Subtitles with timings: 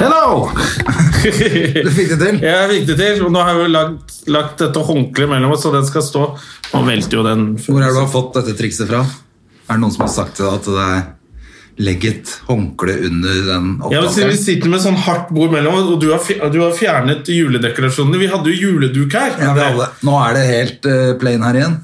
[0.00, 0.48] Hello!
[1.20, 2.36] Du fikk det til?
[2.40, 5.66] Jeg fikk det til, og nå har jeg jo lagt, lagt dette håndkleet mellom oss,
[5.66, 6.22] så den skal stå.
[6.72, 7.42] Nå velter jo den.
[7.60, 9.02] Hvor er det du har fått dette trikset fra?
[9.68, 11.02] Er det noen som har sagt til deg at det er
[11.80, 16.10] Legg et håndkle under den Ja, Vi sitter med sånn hardt bord mellom og du
[16.10, 18.20] har, du har fjernet juledekorasjonene.
[18.20, 19.36] Vi hadde jo juleduk her.
[19.40, 19.86] Ja, vi hadde.
[20.04, 21.78] Nå er det helt uh, plain her igjen.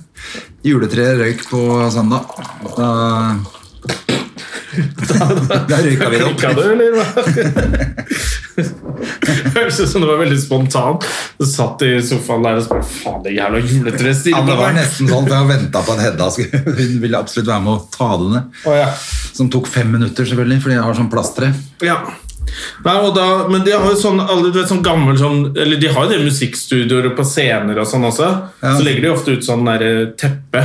[0.66, 1.62] Juletreet røyk på
[1.94, 2.28] søndag.
[4.77, 5.27] Da,
[5.69, 6.43] da røyka vi det opp.
[6.56, 7.06] Du, eller?
[9.56, 11.06] Høres ut som det var veldig spontant.
[11.39, 14.77] Du satt i sofaen der og spurte faen, det jævla juletreet Ja, stiller det var
[14.77, 18.11] nesten sånn, for jeg venta på at Hedda hun ville absolutt være med å ta
[18.20, 18.61] det ned.
[18.67, 18.89] Oh, ja.
[19.36, 21.53] Som tok fem minutter, selvfølgelig, fordi jeg har sånn plasttre.
[21.84, 22.01] Ja.
[22.86, 25.89] Nei, og da, men de har jo sånn, alle, vet, sånn gammel sånn, Eller de
[25.91, 28.28] har jo det musikkstudioer på scener og sånn også.
[28.62, 28.77] Ja.
[28.77, 30.62] Så legger de ofte ut sånn der eh, teppe.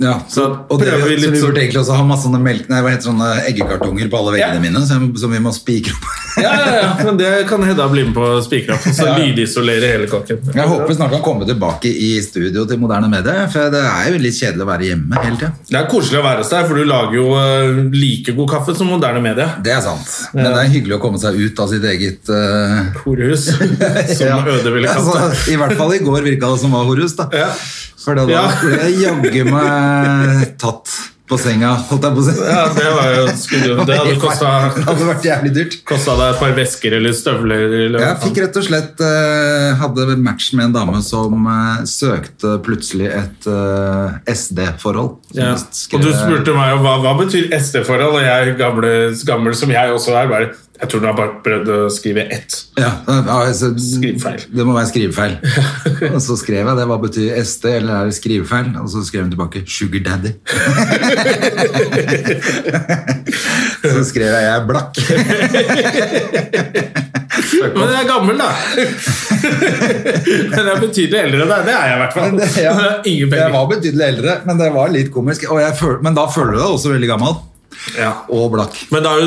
[0.00, 2.80] Ja, så, og det, vi så vi burde egentlig også ha masse sånne, melk, nei,
[3.04, 4.62] sånne eggekartonger på alle veggene Ja.
[4.64, 6.08] mine, som, som vi må spikre opp.
[6.40, 8.86] Ja, ja, ja, men det kan Hedda bli med på å spikre opp.
[8.88, 9.18] Så Ja.
[9.20, 10.40] lydisolere hele kokken.
[10.54, 14.22] Jeg håper snart kan komme tilbake i studio til moderne medier, for det er jo
[14.24, 15.52] litt kjedelig å være hjemme hele tida.
[15.68, 18.76] Det er koselig å være hos deg, for du lager jo eh, like god kaffe
[18.78, 19.48] som moderne medie.
[19.62, 20.08] Det er sant.
[20.32, 23.50] Men det er hyggelig å komme seg ut av sitt eget uh, Horehus,
[24.18, 25.20] som Øde ville kalt det.
[25.20, 27.28] altså, I hvert fall i går virka det som var horhus, da.
[28.02, 28.44] For da Ja.
[28.60, 30.90] ble jeg jaggu meg tatt
[31.32, 32.32] på senga, holdt jeg på å si.
[32.44, 34.48] Ja, det var jo skulle, Det hadde kosta
[34.88, 35.76] hadde vært jævlig dyrt.
[35.88, 37.62] Kosta deg et par vesker eller støvler?
[37.86, 42.58] Eller, Jeg fikk rett og slett eh, hadde match med en dame som eh, søkte
[42.66, 45.14] plutselig et eh, SD-forhold.
[45.38, 45.54] Ja.
[45.54, 48.92] Og du spurte meg hva, hva betyr SD-forhold, og jeg, gamle,
[49.24, 52.56] gammel som jeg også er, bare Jeg tror du har bare prøvd å skrive ett.
[52.80, 54.40] ja, altså, Skrivefeil.
[54.50, 55.36] Det må være skrivefeil.
[56.14, 56.86] og så skrev jeg det.
[56.90, 58.72] Hva betyr SD, eller er det skrivefeil?
[58.82, 60.34] Og så skrev hun tilbake 'Sugar Daddy'.
[63.92, 64.98] så skrev jeg 'Jeg er blakk'.
[67.62, 68.48] Men jeg er gammel, da!
[70.50, 71.62] Men jeg er betydelig eldre enn deg.
[71.68, 72.30] Det er jeg i hvert fall.
[72.38, 72.72] Det- ja.
[73.06, 75.40] Jeg var betydelig eldre, men det var litt komisk.
[75.78, 77.32] Føl, men da føler du deg også veldig gammel.
[77.98, 78.12] Ja.
[78.30, 78.74] Og blakk.
[78.92, 79.22] Men da er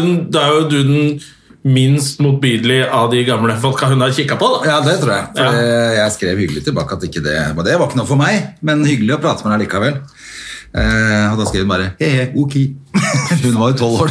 [0.53, 1.22] jo du den
[1.66, 4.50] minst motbydelig av de gamle folka hun har kikka på.
[4.62, 5.26] da Ja, det tror jeg.
[5.36, 5.96] For Ja.
[6.03, 9.16] jeg skrev hyggelig tilbake at ikke det, det var ikke noe for meg, men hyggelig
[9.18, 9.98] å prate med deg likevel.
[10.76, 12.56] Eh, og da skrev hun bare he-he, ok.
[13.46, 14.09] Hun var jo tolv år.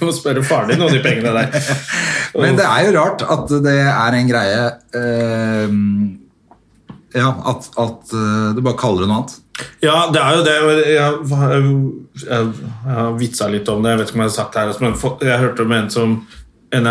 [0.00, 1.48] Du må spørre faren din om de pengene der.
[2.38, 4.64] Men det er jo rart at det er en greie
[4.98, 5.68] eh,
[7.20, 9.38] Ja, at, at eh, du bare kaller det noe annet.
[9.84, 10.56] Ja, det er jo det.
[10.58, 11.70] Jeg, jeg,
[12.26, 12.50] jeg,
[12.86, 13.94] har vitsa litt om det.
[13.94, 16.20] Jeg vet ikke om jeg har sagt det her, men jeg hørte om en som
[16.70, 16.86] en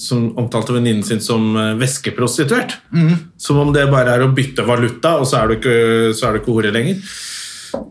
[0.00, 2.78] som omtalte venninnen sin som væskeprostituert.
[2.96, 3.16] Mm.
[3.36, 5.74] Som om det bare er å bytte valuta, og så er du ikke,
[6.16, 7.02] så er du ikke hore lenger.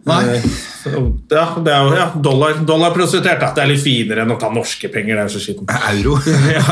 [0.08, 0.22] Nei.
[0.38, 0.44] Eh,
[0.88, 3.42] Ja, det er jo ja, dollar, dollarprostituert.
[3.56, 5.18] Det er litt finere enn å ta norske penger.
[5.20, 5.68] Det er så skitten.
[5.92, 6.16] Euro.
[6.56, 6.64] Ja,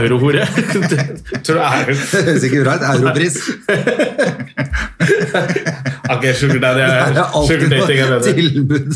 [0.00, 0.44] Eurohore.
[0.52, 2.84] Det tror jeg er Det høres ikke bra ut.
[2.94, 3.36] Europris.
[6.12, 8.34] Ok, sugar daddy er Sugar dating er bedre.
[8.34, 8.90] tilbud.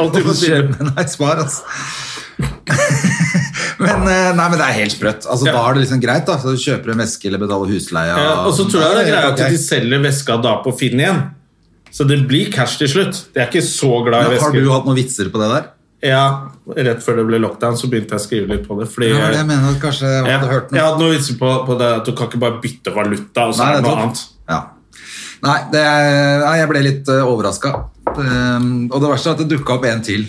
[0.00, 0.86] Alltid på tilbud.
[0.94, 1.62] Nei, spar, altså.
[3.80, 5.26] Men, eh, nei, men det er helt sprøtt.
[5.28, 5.52] Altså, Ja.
[5.56, 6.26] Da er det liksom greit.
[6.26, 8.16] da Så du Kjøper en veske eller betaler husleia.
[8.16, 11.00] Ja, og så tror jeg det er greia at de selger veska da på Finn
[11.00, 11.22] igjen.
[11.90, 13.20] Så det blir cash til slutt.
[13.34, 15.68] De er ikke så glad i Men Har du hatt noen vitser på det der?
[16.00, 16.24] Ja,
[16.70, 18.86] Rett før det ble lockdown, så begynte jeg å skrive litt på det.
[18.88, 21.38] Fordi Det var jeg mener at kanskje jeg jeg, hadde hørt jeg hadde noen vitser
[21.40, 24.04] på, på det at du kan ikke bare bytte valuta, og så er det noe
[24.04, 24.22] annet.
[24.48, 24.60] Ja.
[25.40, 25.82] Nei, det,
[26.44, 27.72] nei, jeg ble litt uh, overraska.
[28.10, 30.28] og det verste er at det dukka opp en til.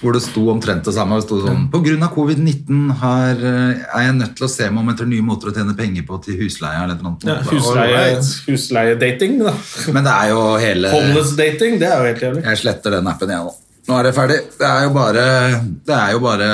[0.00, 1.18] Hvor det sto omtrent det samme.
[1.20, 4.82] Det sto sånn På grunn av covid-19 eh, er jeg nødt til å se meg
[4.82, 6.84] om etter nye måter å tjene penger på til husleie.
[6.84, 8.94] Eller noe Ja, husleiedating, husleie,
[9.44, 9.56] da.
[9.92, 12.46] Men det er jo hele Homeless-dating, det er jo helt jævlig.
[12.48, 13.58] Jeg sletter den appen igjen nå.
[13.90, 14.36] Nå er det ferdig.
[14.60, 15.22] Det er jo bare
[15.88, 16.50] Det er jo bare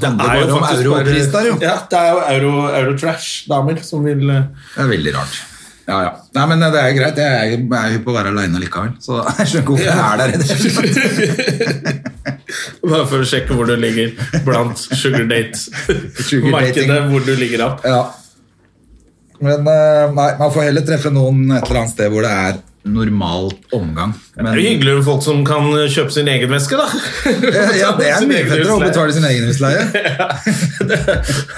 [0.00, 1.58] Det handler er jo bare om europris der, jo.
[1.60, 5.42] Ja, det er jo euro, eurotrash-damer som vil eh, Det er veldig rart.
[5.86, 6.12] Ja, ja.
[6.34, 7.18] Nei, men det er greit.
[7.22, 8.96] Jeg er hypp på å være aleine likevel.
[9.02, 10.28] Så jeg skjønner ikke hvorfor jeg er der.
[10.28, 12.12] i det hele tatt.
[12.90, 14.14] Bare for å sjekke hvor du ligger
[14.46, 17.00] blant Sugar Date-markedet.
[17.10, 17.86] hvor du ligger opp.
[17.86, 18.02] Ja.
[19.42, 22.58] Men eh, nei, man får heller treffe noen et eller annet sted hvor det er
[22.86, 24.12] normal omgang.
[24.36, 26.86] Det er jo hyggelig med folk som kan kjøpe sin egen veske, da.
[27.74, 29.82] ja, det er mye fettere å betale sin egen husleie.
[30.86, 31.00] Det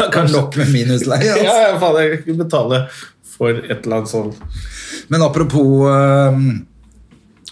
[0.09, 1.29] er nok med min husleie.
[1.29, 1.61] Ja, Altså.
[1.61, 2.81] ja, faen, jeg kan betale
[3.38, 4.37] for et eller annet sånt.
[5.08, 6.35] Men apropos uh,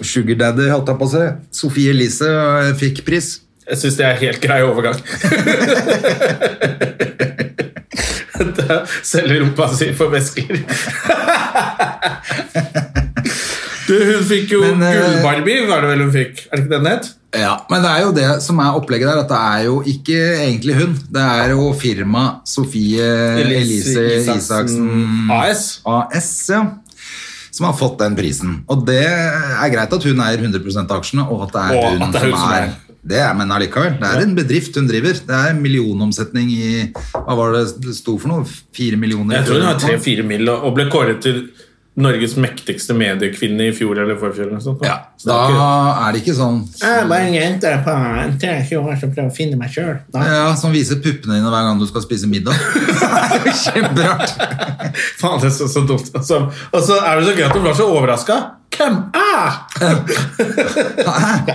[0.02, 1.24] Sugar Daddy, holdt jeg på å si.
[1.62, 3.40] Sofie Elise eh, fikk pris.
[3.66, 4.98] Jeg syns det er helt grei overgang.
[8.36, 10.60] Selger er Selge rumpa si for vesker.
[13.86, 16.44] Du, hun fikk jo eh, Gull-Barbie, var det vel hun fikk?
[16.50, 17.10] Er det ikke den het?
[17.36, 20.18] Ja, Men det er jo det som er opplegget der, at det er jo ikke
[20.46, 20.96] egentlig hun.
[21.12, 23.06] Det er jo firma Sofie
[23.44, 25.68] Elise Isaksen AS.
[25.84, 26.64] AS, ja.
[27.56, 28.58] Som har fått den prisen.
[28.68, 31.94] Og det er greit at hun eier 100 av aksjene, og at det er Og
[31.94, 32.74] hun, at det er hun som som er
[33.06, 35.20] det er, Men allikevel, det er en bedrift hun driver.
[35.28, 36.70] Det er millionomsetning i
[37.14, 38.46] Hva var det det sto for noe?
[38.74, 39.38] Fire millioner?
[39.38, 41.44] Jeg tror hun har tre-fire mil og og ble kåret til
[41.96, 44.50] Norges mektigste mediekvinne i fjor eller forfjor.
[44.84, 47.94] Ja, Så det da er er det ikke sånn Jeg er bare en jente på
[48.42, 49.94] 23 år som prøver å finne meg sjøl.
[50.12, 52.52] ja, som viser puppene dine hver gang du skal spise middag.
[53.06, 54.36] er kjemperart.
[55.20, 56.12] Faen, det er så, så dumt.
[56.12, 56.24] Og
[56.84, 58.38] så er det så gøy at du ble så overraska.
[58.76, 59.54] Hvem er?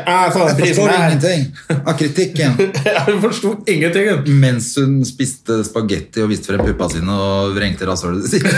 [0.01, 1.45] Jeg forstår ingenting
[1.77, 2.56] av kritikken.
[2.85, 4.07] Jeg forsto ingenting.
[4.41, 8.45] Mens hun spiste spagetti og viste frem puppa sine og vrengte rasshølet sitt.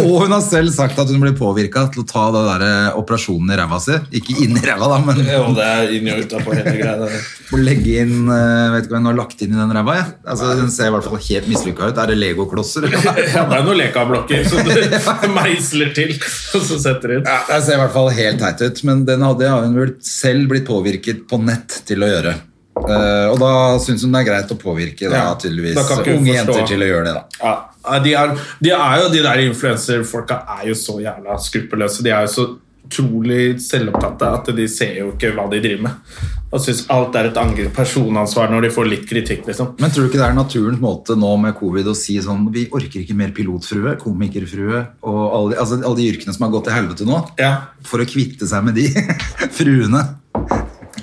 [0.00, 3.52] Og hun har selv sagt at hun ble påvirka til å ta den der operasjonen
[3.52, 3.96] i ræva si.
[4.20, 7.10] Ikke inn i ræva, da, men Jo, det er inn og utapå hele greia.
[7.54, 9.96] å legge inn eh, Vet ikke hva hun har lagt inn i den ræva.
[9.98, 10.06] Ja.
[10.32, 12.00] Altså, hun ser i hvert fall helt mislykka ut.
[12.00, 12.88] Er det legoklosser?
[12.90, 16.14] Ja, det er noen lekablokker som du meisler til,
[16.56, 17.26] og så setter inn.
[17.26, 20.50] Ja, det ser i hvert fall helt teit ut, men den hadde, hun vel selv
[20.52, 22.36] blitt påvirket på nett til å gjøre.
[22.80, 23.52] Uh, og da
[23.82, 25.76] syns hun det er greit å påvirke da, Ja, tydeligvis
[26.14, 27.14] unge jenter til å gjøre det.
[27.18, 27.50] da.
[27.82, 28.32] Ja, de, er,
[28.62, 32.04] de er jo de der influenserfolka er jo så jævla skruppelløse.
[32.06, 32.46] De er jo så
[32.90, 36.20] utrolig selvopptatte at de ser jo ikke hva de driver med.
[36.50, 39.76] Og syns alt er et angrep, personansvar når de får litt kritikk, liksom.
[39.78, 42.64] Men tror du ikke det er naturens måte nå med covid å si sånn Vi
[42.74, 46.74] orker ikke mer pilotfrue, komikerfrue og alle, altså, alle de yrkene som har gått til
[46.74, 47.52] helvete nå, Ja,
[47.86, 48.88] for å kvitte seg med de
[49.58, 50.02] fruene.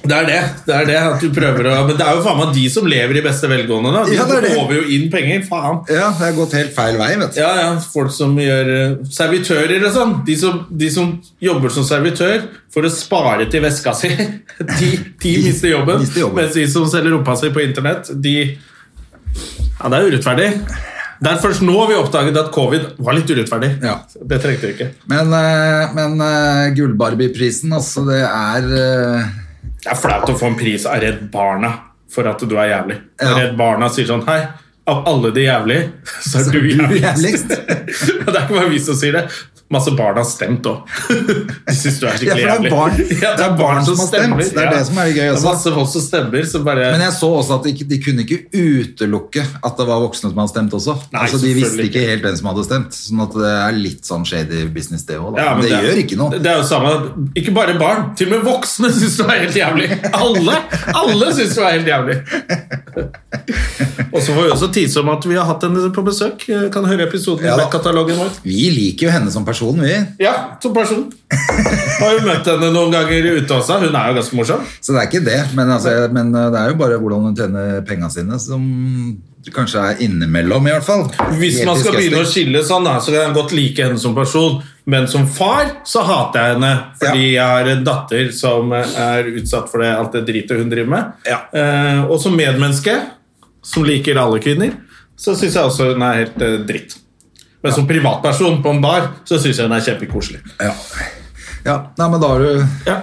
[0.10, 0.38] Det er det.
[0.68, 2.88] det er det at du prøver å Men det er jo faen meg de som
[2.90, 4.04] lever i beste velgående, da.
[4.08, 4.52] De Ja, det det.
[4.58, 5.44] håver jo inn penger.
[5.50, 5.82] Faen.
[5.92, 7.40] Ja, det har gått helt feil vei, vet du.
[7.42, 10.16] Ja, ja, folk som gjør eh, servitører og sånn.
[10.28, 11.14] De som, de som
[11.44, 14.12] jobber som servitør for å spare til veska si,
[14.80, 14.92] de,
[15.24, 16.02] de mister jobben.
[16.04, 16.44] mister jobben.
[16.44, 18.38] Mens de som selger rumpa si på internett, de
[19.78, 20.52] Ja, det er urettferdig.
[21.18, 23.72] Det er først nå vi oppdaget at covid var litt urettferdig.
[23.82, 23.96] Ja.
[24.30, 24.88] Det trengte vi ikke.
[25.10, 28.68] Men, eh, men eh, Gullbarbie-prisen, altså, det er
[29.84, 31.74] Det er flaut å få en pris av Redd Barna
[32.12, 32.98] for at du er jævlig.
[33.22, 33.36] Ja.
[33.42, 34.42] Redd Barna sier sånn Hei,
[34.88, 35.92] av alle de jævlige,
[36.24, 36.60] så er Så du
[37.02, 37.50] jævligst.
[37.52, 39.26] det er ikke bare vi som sier det.
[39.70, 40.86] Masse barn har stemt òg.
[41.68, 42.70] De syns du er skikkelig ja, det jævlig.
[42.72, 44.38] barn- Ja, det er barn som har stemt.
[44.56, 45.42] Det er det som er gøy også.
[45.42, 47.98] Det er masse folk som stemmer, som bare Men jeg så også at de, de
[48.06, 50.96] kunne ikke utelukke at det var voksne som hadde stemt også.
[51.12, 52.96] Nei, altså De visste ikke helt hvem som hadde stemt.
[52.98, 55.36] Sånn at det er litt sånn shady business, det òg.
[55.42, 56.40] Ja, men det, er- gjør ikke noe.
[56.40, 56.96] Det er jo samme
[57.44, 59.92] Ikke bare barn, til og med voksne syns du er helt jævlig.
[60.16, 60.62] Alle
[60.96, 62.18] alle syns du er helt jævlig.
[64.14, 66.46] Og så får vi også tise om at vi har hatt henne på besøk.
[66.74, 68.32] Kan høre episoden i Ja katalogen vår.
[68.46, 69.94] Vi liker jo henne som person, vi.
[70.24, 70.34] Ja,
[70.64, 71.08] som person.
[71.98, 73.80] Har jo møtt henne noen ganger ute også.
[73.82, 74.68] Hun er jo ganske morsom.
[74.82, 75.40] Så det er ikke det.
[75.58, 78.64] Men, altså, men uh, det er jo bare hvordan hun tjener penga sine som
[79.54, 81.06] kanskje er innimellom, i hvert fall.
[81.40, 84.16] Hvis man skal begynne å skille sånn, da, så kan jeg godt like henne som
[84.18, 84.60] person.
[84.88, 89.68] Men som far så hater jeg henne fordi jeg har en datter som er utsatt
[89.72, 91.10] for det, alt det dritet hun driver med.
[91.28, 91.42] Ja.
[91.52, 92.96] Eh, og som medmenneske,
[93.68, 94.78] som liker alle kvinner,
[95.20, 96.98] så syns jeg også hun er helt eh, dritt.
[97.68, 100.42] Men som privatperson på en bar så syns jeg den er kjempekoselig.
[100.64, 100.74] Ja.
[101.68, 103.02] ja, nei, men da har du Ja.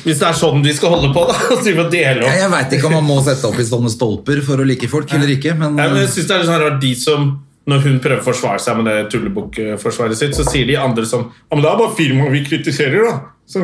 [0.00, 1.34] Hvis det er sånn vi skal holde på, da.
[1.60, 2.30] Så vi dele opp.
[2.30, 4.88] Jeg, jeg veit ikke om man må sette opp i sånne stolper for å like
[4.88, 7.26] folk eller ikke, men, Ja, men jeg synes det er litt sånn rart De som,
[7.68, 11.26] når hun prøver å forsvare seg med det tullebukk-forsvaret sitt, så sier de andre som
[11.28, 13.34] Ja, men det er bare firmaet vi kritiserer, da.
[13.50, 13.58] Så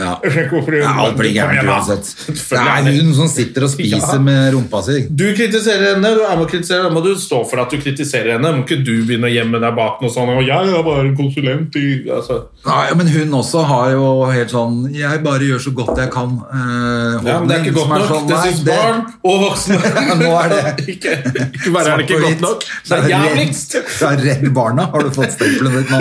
[0.00, 0.16] Ja.
[0.24, 2.08] jeg skjønner ikke hvorfor alt blir gærent uansett.
[2.50, 4.18] Det er er hun som sitter og spiser Ja.
[4.18, 5.06] med rumpa si.
[5.14, 7.76] Du kritiserer henne, du er med å kritisere, henne, må du stå for at du
[7.78, 8.50] kritiserer henne.
[8.56, 10.32] Må ikke du begynne å gjemme deg bak noe sånt.
[10.34, 12.40] Og jeg er bare en konsulent i altså.
[12.66, 16.34] Nei, men hun også har jo helt sånn 'jeg bare gjør så godt jeg kan'.
[16.50, 18.10] Uh, Ja, men det er ikke godt som nok.
[18.10, 19.76] sånn, det syns barn og voksne.
[20.24, 21.12] Nå er det- ikke,
[21.54, 23.76] ikke bare er det ikke godt nok, det er jævligst.
[23.98, 26.00] Fra Redd Barna har du fått stempelet ditt nå.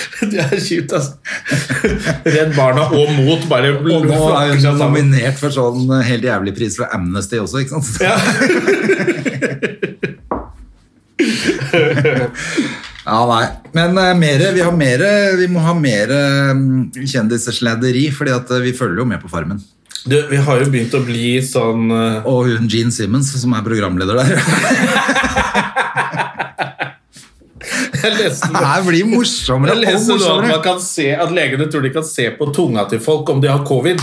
[0.32, 1.12] Det er kjipt, altså.
[2.34, 6.74] Redd Barna og Mot bare Og nå er hun nominert for sånn helt jævlig pris
[6.80, 7.90] fra Amnesty også, ikke sant?
[8.04, 8.16] Ja.
[13.10, 13.46] Ja, nei.
[13.74, 16.10] Men eh, mere, vi, har mere, vi må ha mer
[16.52, 19.58] um, kjendissladderi, fordi at eh, vi følger jo med på Farmen.
[20.04, 22.28] Du, vi har jo begynt å bli sånn uh...
[22.28, 24.30] Og hun Gene Simmons, som er programleder der.
[28.02, 31.66] Jeg leste Det her blir morsommere Jeg og nå at, man kan se, at legene
[31.72, 34.00] tror de kan se på tunga til folk om de har covid.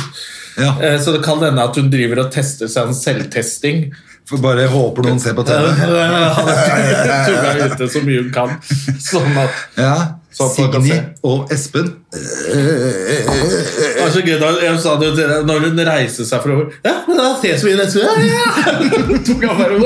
[0.58, 3.92] Ja, Eh, Så det kan hende at hun driver og tester seg en selvtesting.
[4.28, 5.68] for bare håper noen ser på TV.
[7.28, 8.56] Tunga ute så mye hun kan.
[9.00, 9.94] Sånn at Ja,
[10.38, 11.88] Sånn at Signy og Espen.
[12.12, 16.58] Det var så gøy da jeg sa det til deg når hun reiser seg fra
[16.86, 18.20] Ja, men da ses vi neste gang.
[18.28, 19.18] Ja, ja.
[19.30, 19.78] Tunga bare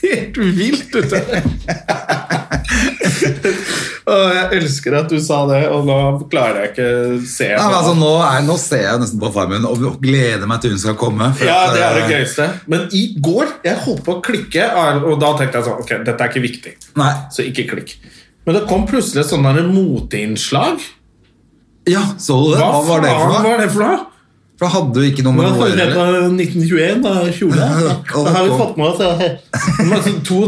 [0.00, 1.20] Helt vilt ute.
[4.10, 5.96] Å, jeg elsker at du sa det, og nå
[6.32, 6.88] klarer jeg ikke
[7.30, 10.74] se Ja, altså, nå, er, nå ser jeg nesten på Farmen og gleder meg til
[10.74, 11.30] hun skal komme.
[11.44, 12.48] Ja, at, det er det eh, gøyeste.
[12.72, 14.70] Men i går jeg holdt på å klikke,
[15.04, 16.74] og da tenkte jeg sånn Ok, dette er ikke viktig.
[17.00, 17.12] Nei.
[17.34, 17.96] Så ikke klikk.
[18.48, 20.80] Men det kom plutselig et sånt moteinnslag.
[21.88, 22.60] Ja, så du det?
[22.60, 24.06] Hva, var det for faen var det for noe?
[24.60, 25.92] For da hadde du ikke noe med noe å gjøre.
[25.96, 26.02] på
[26.36, 27.68] 1921, da, kjole.
[28.12, 30.40] Da har vi fått med oss det var sånn to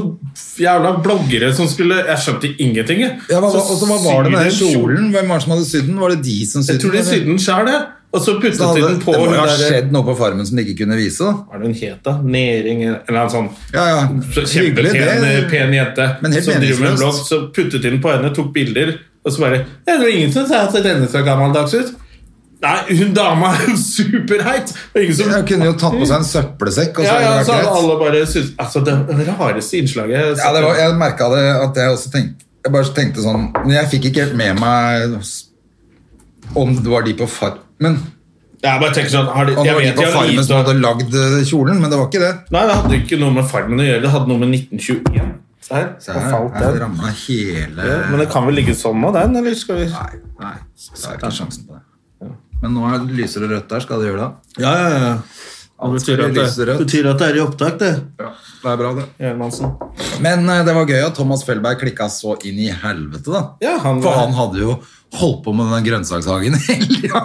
[0.61, 3.00] jævla bloggere som skulle Jeg skjønte ingenting.
[3.07, 3.16] jeg.
[3.33, 5.09] Ja, hva, Så og så hva var det med den kjolen?
[5.14, 5.99] Hvem var det som hadde sydd den?
[6.04, 6.76] Var det de som sydde den?
[6.76, 7.83] Jeg tror de sydde den sjøl, jeg.
[8.12, 10.59] Og så puttet Så de den på det må ha skjedd noe på Farmen som
[10.59, 11.25] de ikke kunne vise.
[11.25, 11.33] da.
[11.49, 12.12] Hva er det hun het, da?
[12.35, 13.62] Nering eller noe sånt.
[13.73, 14.02] Ja, ja.
[14.37, 17.23] Kjempepen pen jente Men helt som driver med blogg.
[17.31, 18.92] Så puttet de den på henne, tok bilder,
[19.25, 21.95] og så bare ja, Det var ingen som sa at denne så gammeldags ut.
[22.62, 24.71] Nei, hun dama er jo superheit!
[24.95, 27.00] Er som Hun kunne jo tatt på seg en søppelsekk.
[27.00, 28.52] og så ja, ja, så hadde alle bare synes...
[28.62, 28.95] Altså, det
[29.26, 30.45] rareste innslaget så...
[30.45, 33.75] Ja, det var, jeg merka det at jeg også tenkte Jeg bare tenkte sånn Men
[33.75, 35.16] jeg fikk ikke helt med meg
[36.52, 37.95] om det var de på Farmen.
[38.62, 41.14] Jeg bare tenker sånn har de, Om det var de på Farmen som hadde lagd
[41.16, 42.33] eh, kjolen, men det var ikke det.
[42.52, 44.02] Nei, det hadde ikke noe med Farmen å gjøre.
[44.04, 45.31] Det hadde noe med 1921.
[45.62, 45.88] Se her.
[46.02, 49.38] Så her, falt her ramla hele Ja, Men det kan vel ligge sånn nå, den?
[49.40, 51.83] Eller skal vi Nei, nei, så er ikke sjansen på det.
[52.62, 53.83] Men nå er det lysere rødt der.
[53.85, 54.62] Skal det gjøre det?
[54.62, 55.14] Ja, ja, ja.
[55.83, 57.88] Det betyr at det, betyr at det er i opptak, det.
[58.23, 58.28] Ja,
[58.62, 59.07] det er bra, det.
[59.19, 59.73] Hermansen.
[60.23, 63.40] Men uh, det var gøy at Thomas Felberg klikka så inn i helvete, da.
[63.64, 64.07] Ja, han var...
[64.07, 64.76] For han hadde jo
[65.19, 67.25] holdt på med den grønnsakshagen hele tida.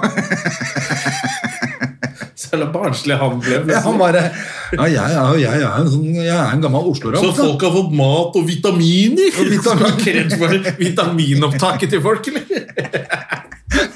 [2.38, 3.62] Selv om barnslig han ble.
[3.70, 4.25] Ja, han bare
[4.74, 7.24] Ja, jeg, er- jeg, er en sånn, jeg er en gammel Så Oslo-rapp.
[7.24, 9.38] Så folk har fått mat og vitaminer?
[9.38, 13.37] Og vitamin- Skal for vitaminopptaket til folk, eller?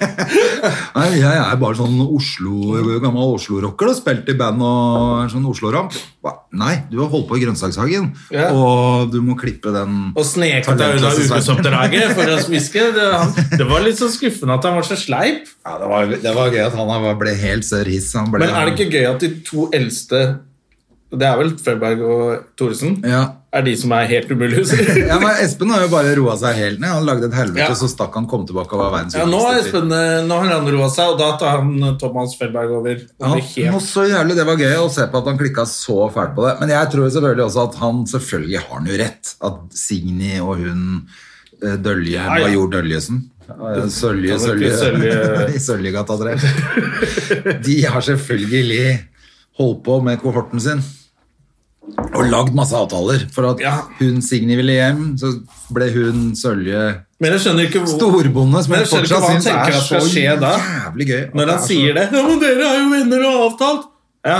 [0.01, 5.95] Nei, jeg er bare sånn Oslo, gammel Oslo-rocker og spilt i band og sånn Oslo-ramp.
[6.57, 8.49] Nei, du har holdt på i grønnsakshagen, Ja.
[8.51, 12.83] og du må klippe den Og sneket deg unna ukesoppdraget for å smiske.
[12.97, 13.07] Det,
[13.61, 15.47] det var litt så skuffende at han var så sleip.
[15.65, 18.11] Ja, det var, det var gøy at han ble helt sør hiss.
[18.17, 20.21] Men er det ikke gøy at de to eldste
[21.11, 22.99] Det er vel Fredberg og Thoresen?
[23.07, 23.25] Ja.
[23.51, 24.77] Er de som er helt umulige?
[25.09, 26.87] ja, men Espen har jo bare roa seg helt ned.
[26.87, 27.75] Han lagde et helvete, Ja.
[27.75, 29.57] så stakk han kom tilbake og var verdens Ja, nå er.
[29.59, 33.01] Espen eh, Nå har han roa seg, og da tar han Thomas Felberg over.
[33.19, 33.43] Han Ja,
[33.73, 36.45] helt så jævlig, Det var gøy å se på at han klikka så fælt på
[36.47, 36.53] det.
[36.61, 39.33] Men jeg tror selvfølgelig også at han selvfølgelig har han jo rett.
[39.51, 40.87] At Signy og hun
[41.61, 42.47] eh, Dølje, Ja, ja.
[42.47, 43.19] major Døljesen
[43.51, 46.39] eh, Sølje, Sølje, Sølje- i Søljegata 3.
[47.67, 48.99] De har selvfølgelig
[49.59, 50.79] holdt på med kohorten sin.
[51.81, 53.23] Og lagd masse avtaler.
[53.33, 53.73] For at Ja.
[53.99, 55.31] hun Signy ville hjem, så
[55.73, 59.71] ble hun Sølje Men jeg skjønner ikke hvor storbonde, som jeg jeg fortsatt syns er
[59.81, 61.23] så jævlig gøy.
[61.33, 63.83] Når han er sier det Ja, men dere er jo venner og avtalt!
[64.25, 64.39] Ja.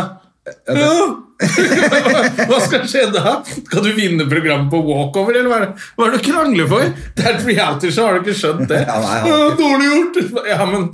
[0.70, 1.18] ja.
[2.50, 3.40] Hva skal skje da?
[3.50, 6.68] Skal du vinne programmet på walkover, eller hva er det, hva er det du krangler
[6.70, 6.86] for?
[7.18, 8.84] Det er et realityshow, har du ikke skjønt det?
[8.86, 10.46] Ja, nei, ikke- dårlig gjort!
[10.46, 10.92] Ja, men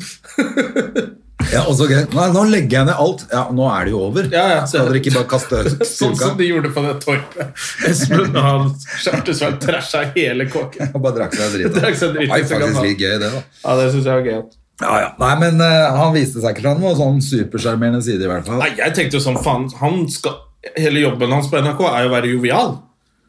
[1.51, 2.01] Ja, og så gøy.
[2.11, 3.23] Nei, nå legger jeg ned alt.
[3.31, 4.27] Ja, nå er det jo over.
[4.33, 5.61] Ja, ja, så, dere ikke bare kaste
[5.99, 7.51] Sånn som de gjorde på det torpet.
[7.87, 8.71] Espen han
[9.03, 10.91] Chartersveld trasha hele kåken.
[10.95, 11.73] Og bare drakk seg drita.
[11.83, 13.43] Drakk seg drita, Nei, så faktisk litt gøy, det, da.
[13.61, 14.41] Ja, det syns jeg var gøy.
[14.81, 15.13] Ja, ja.
[15.21, 18.59] Nei, men uh, han viste seg ikke fra noen sånn supersjarmerende side, i hvert fall.
[18.61, 20.43] Nei, jeg tenkte jo sånn, faen, han skal
[20.75, 22.71] Hele jobben hans på NRK er jo å være jovial.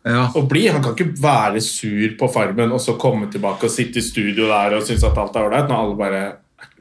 [0.08, 0.24] Ja.
[0.34, 0.64] og bli.
[0.72, 4.48] Han kan ikke være sur på Farmen og så komme tilbake og sitte i studio
[4.48, 6.22] der og synes at alt er ålreit, når alle bare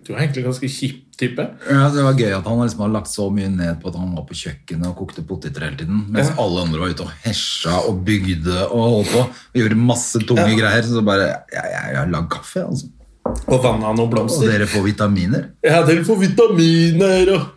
[0.07, 1.43] Du er egentlig ganske kjip type.
[1.67, 4.13] Ja, det var gøy at han liksom har lagt så mye ned på at han
[4.15, 6.35] var på kjøkkenet og kokte poteter hele tiden, mens Ja.
[6.43, 9.23] alle andre var ute og hesja og bygde og holdt på.
[9.27, 10.55] Og gjorde masse tunge Ja.
[10.61, 10.83] greier.
[10.87, 12.87] Så bare ja, jeg, har lagd kaffe, altså.
[13.47, 14.47] Og vanna noen blomster.
[14.47, 15.49] Og dere får vitaminer.
[15.63, 17.47] Ja, dere får vitaminer og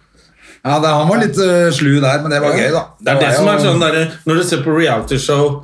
[0.64, 2.82] Ja, det, Han var litt uh, slu der, men det var gøy, da.
[3.00, 5.62] Det er det det som er sånn der, Når du ser på realityshow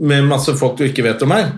[0.00, 1.50] med masse folk du ikke vet om her,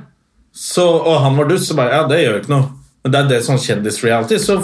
[0.53, 2.71] så, og han var dust, så bare Ja, det gjør ikke noe.
[3.05, 4.59] Men det er det sånn kjendisreality, så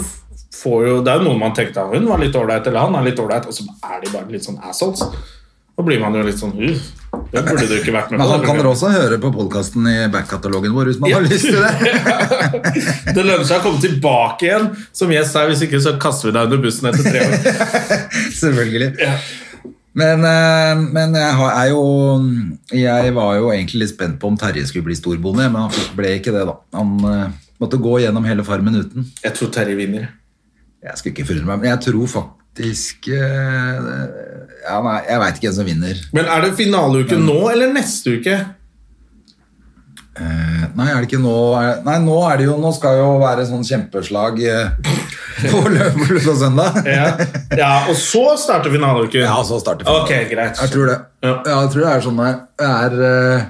[0.61, 2.95] får jo Det er jo noen man tenkte at hun var litt ålreit, eller han
[2.99, 5.03] er litt ålreit, og så er de bare litt sånn assholes.
[5.77, 6.81] Da blir man jo litt sånn uh,
[7.31, 8.23] Det burde du ikke vært med på.
[8.25, 11.47] Men han kan dere også høre på podkasten i backkatalogen vår hvis man har lyst
[11.47, 11.93] til det.
[13.15, 16.35] Det lønner seg å komme tilbake igjen som gjest her, hvis ikke så kaster vi
[16.35, 17.87] deg under bussen etter tre år.
[18.41, 18.89] Selvfølgelig.
[18.99, 19.15] Ja.
[20.01, 21.81] Men, eh, men jeg har- er jo
[22.71, 26.13] Jeg var jo egentlig litt spent på om Terje skulle bli storbonde, men han ble
[26.19, 26.57] ikke det, da.
[26.77, 27.25] Han eh,
[27.61, 29.07] måtte gå gjennom hele Farmen uten.
[29.23, 30.09] Jeg tror Terje vinner.
[30.81, 33.91] Jeg skulle ikke forundre meg, men jeg tror faktisk eh,
[34.65, 36.01] Ja, nei, jeg veit ikke hvem som vinner.
[36.17, 38.39] Men er det finaleuke nå eller neste uke?
[40.11, 41.35] Eh, Nei, er det ikke nå
[41.85, 44.73] Nei, nå er det jo Nå skal jo være sånn kjempeslag eh,
[45.53, 46.81] på lørdag og søndag.
[46.91, 47.07] Ja.
[47.55, 49.23] ja, og så starter finaleuken.
[49.23, 50.19] Ja, så starter finaleuken.
[50.25, 50.59] Ok, greit.
[50.59, 50.99] Jeg tror det.
[51.23, 51.33] Ja.
[51.47, 52.33] Ja, jeg tror det er sånn det
[52.67, 53.49] er.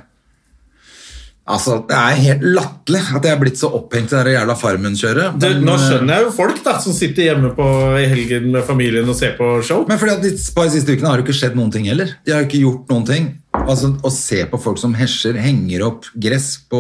[1.52, 5.38] Altså, det er helt latterlig at jeg er blitt så opphengt i det jævla Farmen-kjøret.
[5.42, 7.68] Men, nå eh, skjønner jeg jo folk da, som sitter hjemme på,
[8.00, 9.86] i helgen med familien og ser på show.
[9.90, 12.16] Men fordi at de siste ukene har jo ikke skjedd noen ting heller.
[12.26, 13.32] De har jo ikke gjort noen ting.
[13.68, 16.80] Altså, Å se på folk som hesjer, henger opp gress på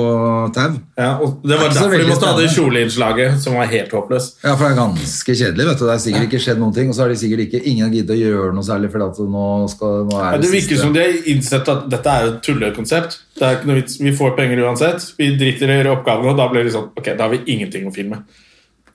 [0.55, 0.77] tau.
[0.97, 4.39] Ja, og Det var derfor de måtte ha det kjoleinnslaget, som var helt håpløst.
[4.43, 5.67] Ja, for det er ganske kjedelig.
[5.69, 5.85] vet du.
[5.85, 8.15] Det er sikkert ikke skjedd noen ting, og så har de sikkert ikke ingen giddet
[8.15, 10.93] å gjøre noe særlig, for at nå, skal, nå er Ja, det, det virker som
[10.95, 13.19] de har innsett at dette er et tullekonsept.
[13.39, 13.99] Det er ikke noe vits.
[14.01, 15.11] Vi får penger uansett.
[15.17, 17.43] Vi driter i å gjøre oppgavene, og da blir det sånn Ok, da har vi
[17.53, 18.23] ingenting å filme.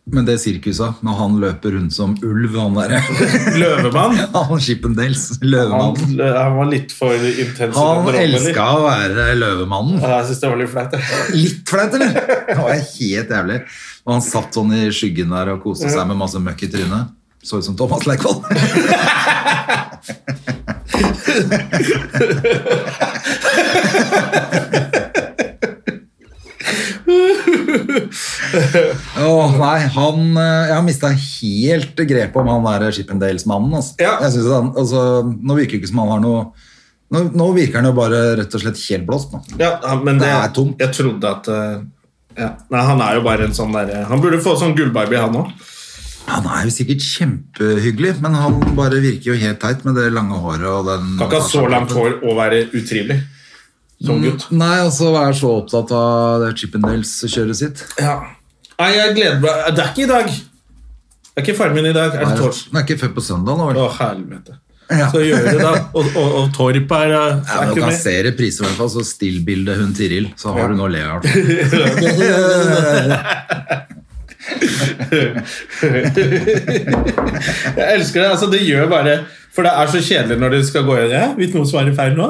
[0.07, 3.01] Men det sirkuset, når han løper rundt som ulv, han derre
[3.61, 6.21] Løvemann Han Chippendales, han, løvemannen.
[6.37, 7.75] han var litt for intens.
[7.75, 9.99] Han elska å være løvemannen.
[10.05, 10.97] Ja, Jeg syns det var litt flaut.
[11.43, 12.15] Litt flaut, eller?
[12.47, 13.59] Det var helt jævlig.
[14.07, 17.11] Og han satt sånn i skyggen der og koste seg med masse møkk i trynet.
[17.47, 18.43] Så ut som Thomas Leikvoll.
[29.27, 33.77] Åh, nei, han eh, Jeg har mista helt grepet om han der Chippendales-mannen.
[33.81, 33.97] Altså.
[34.03, 34.17] Ja.
[34.25, 36.47] Jeg synes han, altså, nå virker det ikke som han har noe
[37.15, 39.35] nå, nå virker han jo bare rett og slett helt blåst.
[39.35, 39.43] Nå.
[39.61, 40.81] Ja, men det, Det er tomt.
[40.83, 41.77] Jeg trodde at eh,
[42.37, 42.51] ja.
[42.73, 45.55] Nei, Han er jo bare en sånn derre Han burde få sånn gullbaby, han òg.
[46.27, 50.35] Han er jo sikkert kjempehyggelig, men han bare virker jo helt teit med det lange
[50.43, 53.21] håret og den Kan ikke ha så langt hår og være utrivelig
[54.05, 54.45] som gutt.
[54.53, 57.81] Nei, og så være så opptatt av det Chippendales-kjøret sitt.
[58.03, 58.19] Ja.
[58.77, 60.27] Nei, jeg gleder meg Det er ikke i dag.
[60.29, 62.13] Det er ikke ferdig min i dag.
[62.15, 62.71] Er det Nei, torsdag?
[62.73, 63.65] Det er ikke før på søndag nå?
[63.73, 64.53] Å, helvete.
[64.87, 65.09] Ja.
[65.11, 65.73] Så gjør det, da.
[65.99, 68.79] Og, og, og Torp er, er Ja, er men Du kan se repriser, i hvert
[68.79, 70.67] fall, så stillbildet hun Tiril, så har Ja.
[70.71, 71.27] du noe å le av.
[76.57, 78.29] Jeg elsker det.
[78.31, 79.17] altså Det gjør bare
[79.55, 81.15] For det er så kjedelig når det skal gå igjen.
[81.17, 82.29] Ja, Vet du noe som er i feil nå?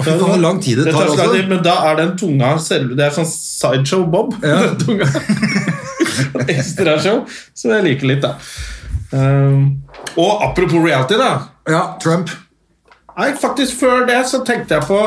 [0.00, 1.36] Og tar lang tid det tar det tar også.
[1.36, 4.34] tid, Men da er den tunga selve Det er sånn sideshow Bob.
[4.42, 4.58] Ja.
[4.66, 5.08] Den tunga.
[6.56, 7.24] Ekstrashow.
[7.54, 8.36] Så jeg liker litt, da.
[9.10, 9.82] Um,
[10.16, 11.30] og apropos reality, da.
[11.70, 12.30] Ja, Trump.
[13.18, 14.98] Nei, faktisk Før det så tenkte jeg på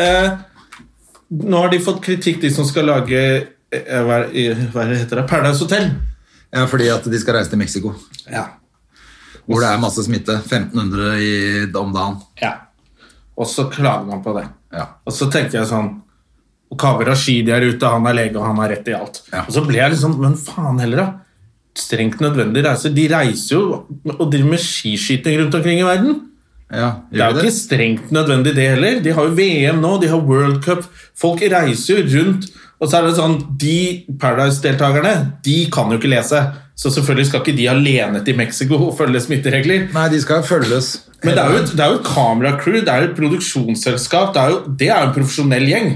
[0.00, 0.28] eh,
[1.42, 4.22] Nå har de fått kritikk, de som skal lage eh, hva,
[4.72, 5.26] hva er heter det?
[5.28, 5.90] Paradise Hotel.
[6.54, 7.92] Ja, fordi at de skal reise til Mexico,
[8.30, 8.46] Ja.
[9.44, 10.38] hvor det er masse smitte.
[10.38, 11.34] 1500 i,
[11.76, 12.22] om dagen.
[12.40, 12.54] ja.
[13.38, 14.48] Og så klager man på det.
[14.74, 14.84] Ja.
[15.06, 15.94] Og så tenker jeg sånn
[16.68, 19.22] og Kaveh Rashidi er ute, han er lege, og han har rett i alt.
[19.32, 19.46] Ja.
[19.46, 21.08] Og så ble jeg liksom Men faen heller, da.
[21.78, 22.92] Strengt nødvendig reise.
[22.92, 23.62] De reiser jo
[24.18, 26.24] og driver med skiskyting rundt omkring i verden.
[26.68, 28.98] Ja, Det er jo ikke strengt nødvendig, det heller.
[29.00, 30.84] De har jo VM nå, de har World Cup.
[31.16, 32.50] Folk reiser jo rundt.
[32.78, 35.14] Og så er det sånn, De Paradise-deltakerne
[35.46, 36.42] de kan jo ikke lese.
[36.78, 39.88] Så selvfølgelig skal ikke de alene til Mexico og følge smitteregler.
[39.94, 40.92] Nei, de skal følges.
[41.24, 44.30] Men det er jo et, det er jo et kameracrew, det er et produksjonsselskap.
[44.34, 45.90] Det er jo det er jo en profesjonell gjeng.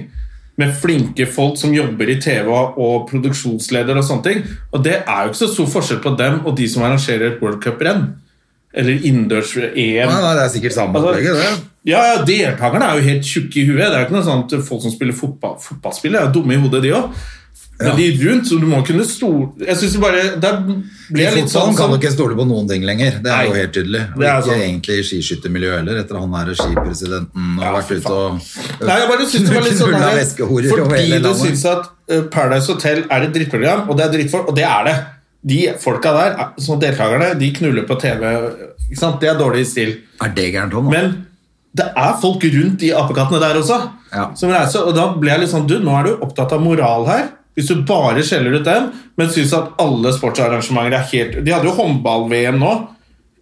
[0.60, 4.42] Med flinke folk som jobber i TV og produksjonsleder og sånne ting.
[4.74, 7.44] Og det er jo ikke så stor forskjell på dem og de som arrangerer et
[7.44, 8.08] World Cup-renn.
[8.74, 10.10] Eller innendørs-EM.
[10.10, 11.70] Nei, det er sikkert samme Altså, opplegget, det.
[11.92, 13.84] Ja, ja, Deltakerne er jo helt tjukke i huet.
[13.84, 16.60] Det er jo ikke noe sånt Folk som spiller fotball, fotballspill, er jo dumme i
[16.62, 17.22] hodet, de òg.
[17.86, 21.34] Men de rundt, så du må kunne stole Jeg synes det bare Der ble jeg
[21.34, 23.18] litt fotballen sånn kan du ikke stole på noen ting lenger.
[23.24, 24.02] Det er jo helt tydelig.
[24.16, 24.62] Og ikke sånn.
[24.66, 29.08] egentlig i skiskyttermiljøet heller, etter han her skipresidenten har Ja, vært ute og Nei, jeg
[29.12, 33.34] bare synes det var litt sånn Fordi du syns at eh, Paradise Hotel er et
[33.34, 34.96] drittprogram, og det er drittfolk, og det er det.
[35.42, 38.22] De folka der, er- som deltakerne, de knuller på TV.
[38.90, 39.20] Ikke sant?
[39.20, 39.96] Det er dårlig stil.
[40.22, 40.90] Er det gærent òg, nå?
[40.94, 41.12] Men
[41.74, 43.78] det er folk rundt de apekattene der også.
[44.12, 44.26] Ja.
[44.36, 47.06] Som reiser, og da ble jeg litt sånn Du, nå er du opptatt av moral
[47.08, 47.30] her.
[47.56, 51.68] Hvis du bare skjeller ut dem, men syns at alle sportsarrangementer er helt De hadde
[51.68, 52.72] jo håndball-VM nå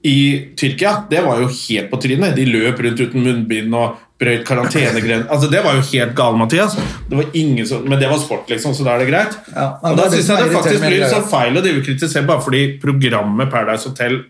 [0.06, 0.20] i
[0.58, 1.04] Tyrkia.
[1.10, 2.34] Det var jo helt på trynet.
[2.36, 5.28] De løp rundt uten munnbind og brøyt karantenegrenser.
[5.32, 6.76] Altså, det var jo helt galt, Mathias.
[7.08, 9.38] Det var ingen som, men det var sport, liksom, så da er det greit.
[9.54, 13.52] Ja, og da syns jeg det faktisk blir så feil å kritisere bare fordi programmet
[13.52, 14.20] Paradise Hotel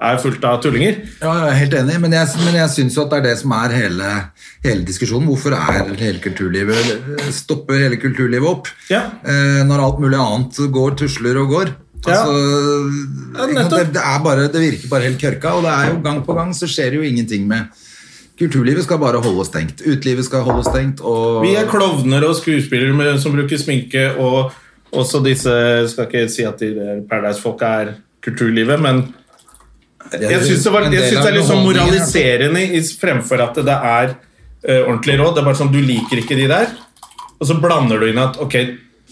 [0.00, 1.02] er fullt av tullinger.
[1.20, 3.74] Ja, jeg er helt enig, men jeg, men jeg syns det er det som er
[3.76, 4.14] hele,
[4.64, 5.28] hele diskusjonen.
[5.28, 8.70] Hvorfor er hele kulturlivet stopper hele kulturlivet opp?
[8.90, 9.06] Ja.
[9.20, 11.74] Eh, når alt mulig annet går, tusler og går.
[12.06, 12.16] Ja.
[12.16, 12.32] Altså,
[13.36, 16.24] Ja, det, det, er bare, det virker bare helt kørka, og det er jo gang
[16.24, 17.68] på gang så skjer det jo ingenting med
[18.40, 19.82] Kulturlivet skal bare holde stengt.
[19.84, 21.02] Utelivet skal holde stengt.
[21.04, 24.54] Og Vi er klovner og skuespillere med, som bruker sminke, og
[24.96, 25.52] også disse
[25.92, 27.90] Skal ikke si at de der Paradise-folka er
[28.24, 29.02] kulturlivet, men
[30.18, 35.18] jeg syns det, det er litt sånn moraliserende i- fremfor at det er uh, ordentlig
[35.20, 35.34] råd.
[35.34, 36.66] Det er bare sånn, Du liker ikke de der,
[37.40, 38.56] og så blander du inn at ok,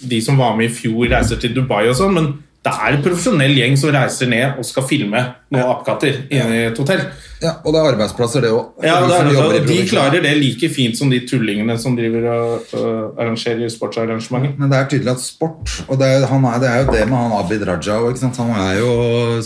[0.09, 2.33] de som var med i fjor, reiser til Dubai og sånn, men
[2.69, 5.21] det er en profesjonell gjeng som reiser ned og skal filme
[5.53, 7.01] noen apekatter inne i et hotell.
[7.43, 8.83] Ja, og det er arbeidsplasser, det òg.
[8.83, 12.73] Ja, det er, det, De klarer det like fint som de tullingene som driver og,
[12.75, 14.57] uh, arrangerer sportsarrangementer.
[14.59, 17.05] Men det er tydelig at sport Og det er, han er, det er jo det
[17.09, 18.19] med han Abid Raja òg.
[18.39, 18.91] Han er jo,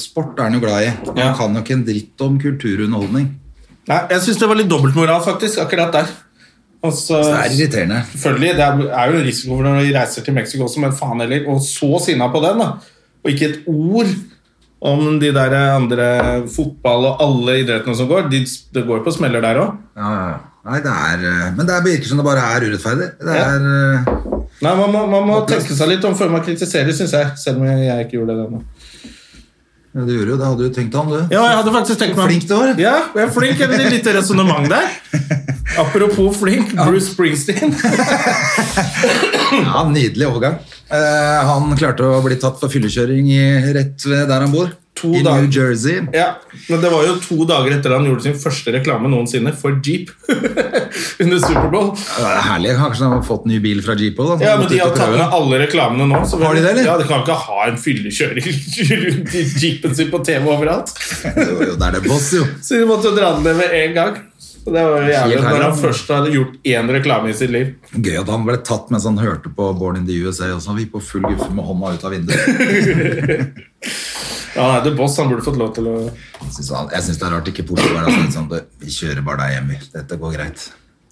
[0.00, 0.90] Sport er han jo glad i.
[1.12, 1.32] Han Ja.
[1.37, 3.30] kan jo ikke en dritt om kulturunderholdning.
[3.88, 6.06] Nei, Jeg syns det var litt dobbeltmoral, faktisk, akkurat der.
[6.82, 8.02] Og så- det er irriterende.
[8.16, 11.20] Selvfølgelig, Det er jo en risiko for når de reiser til Mexico også, men faen
[11.20, 11.48] heller.
[11.48, 12.72] Og så sinna på den, da.
[13.22, 14.12] Og ikke et ord
[14.82, 16.06] om de der andre
[16.50, 18.26] fotball og alle idrettene som går.
[18.32, 18.42] De,
[18.74, 19.76] det går på smeller der òg.
[19.98, 20.40] Ja, ja, ja.
[20.62, 23.08] Nei, det er, eh, men det virker som det bare er urettferdig.
[23.18, 24.12] Det er, eh,
[24.62, 27.32] Nei, Man må, man må tenke seg litt om før man kritiserer, syns jeg.
[27.40, 28.61] Selv om jeg ikke gjorde det ennå.
[29.92, 31.18] Ja, du gjorde jo det, hadde du tenkt han, du.
[31.35, 32.70] Ja, jeg hadde faktisk tenkt meg Flink du var.
[32.81, 33.61] Ja, jeg er flink.
[33.61, 34.87] Et lite resonnement der.
[35.83, 37.74] Apropos flink, Bruce Springsteen.
[39.62, 40.57] Ja, Nydelig overgang.
[40.92, 43.28] Eh, han klarte å bli tatt for fyllekjøring
[43.76, 44.72] rett ved der han bor.
[45.02, 45.42] To I dager.
[45.42, 45.98] New Jersey.
[46.14, 46.28] Ja,
[46.70, 50.12] men det var jo to dager etter han gjorde sin første reklame noensinne for Jeep
[51.22, 51.92] under Superbowl.
[51.98, 52.74] Ja, det er herlig.
[52.78, 54.36] Kanskje han har fått ny bil fra Jeep òg.
[54.44, 56.22] Ja, men De har tatt med alle reklamene nå.
[56.28, 56.86] så Har de det, eller?
[56.92, 58.46] Ja, De kan ikke ha en fyllekjøring
[59.04, 60.94] rundt i jeepen sin på TV overalt.
[61.42, 62.44] Jo, jo, det er det boss, jo.
[62.62, 64.20] Så de måtte dra den ned med en gang.
[64.62, 67.72] Og det var jo jævlig Når han først hadde gjort én reklame i sitt liv.
[67.98, 70.70] Gøy at han ble tatt mens han hørte på Born in the USA, og så
[70.70, 73.58] var vi på full guffe med hånda ut av vinduet.
[74.56, 77.48] Ja, nei, The Boss han burde fått lov til å Jeg syns det er rart
[77.48, 78.48] ikke Portugal er sånn, sånn
[78.82, 79.74] Vi kjører bare deg hjem.
[79.94, 80.66] Dette går greit.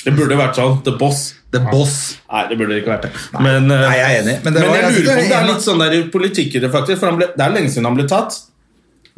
[0.05, 0.79] Det burde vært sånn.
[0.85, 1.23] The Boss.
[1.51, 1.97] The boss.
[2.31, 3.11] Nei, det burde ikke vært det.
[3.43, 4.37] Men, eh, Nei, jeg er enig.
[4.45, 6.71] Men, det Men jeg lurer på om det er litt sånn der politikk i det,
[6.71, 7.01] faktisk.
[7.01, 8.37] For han ble, det er lenge siden han ble tatt.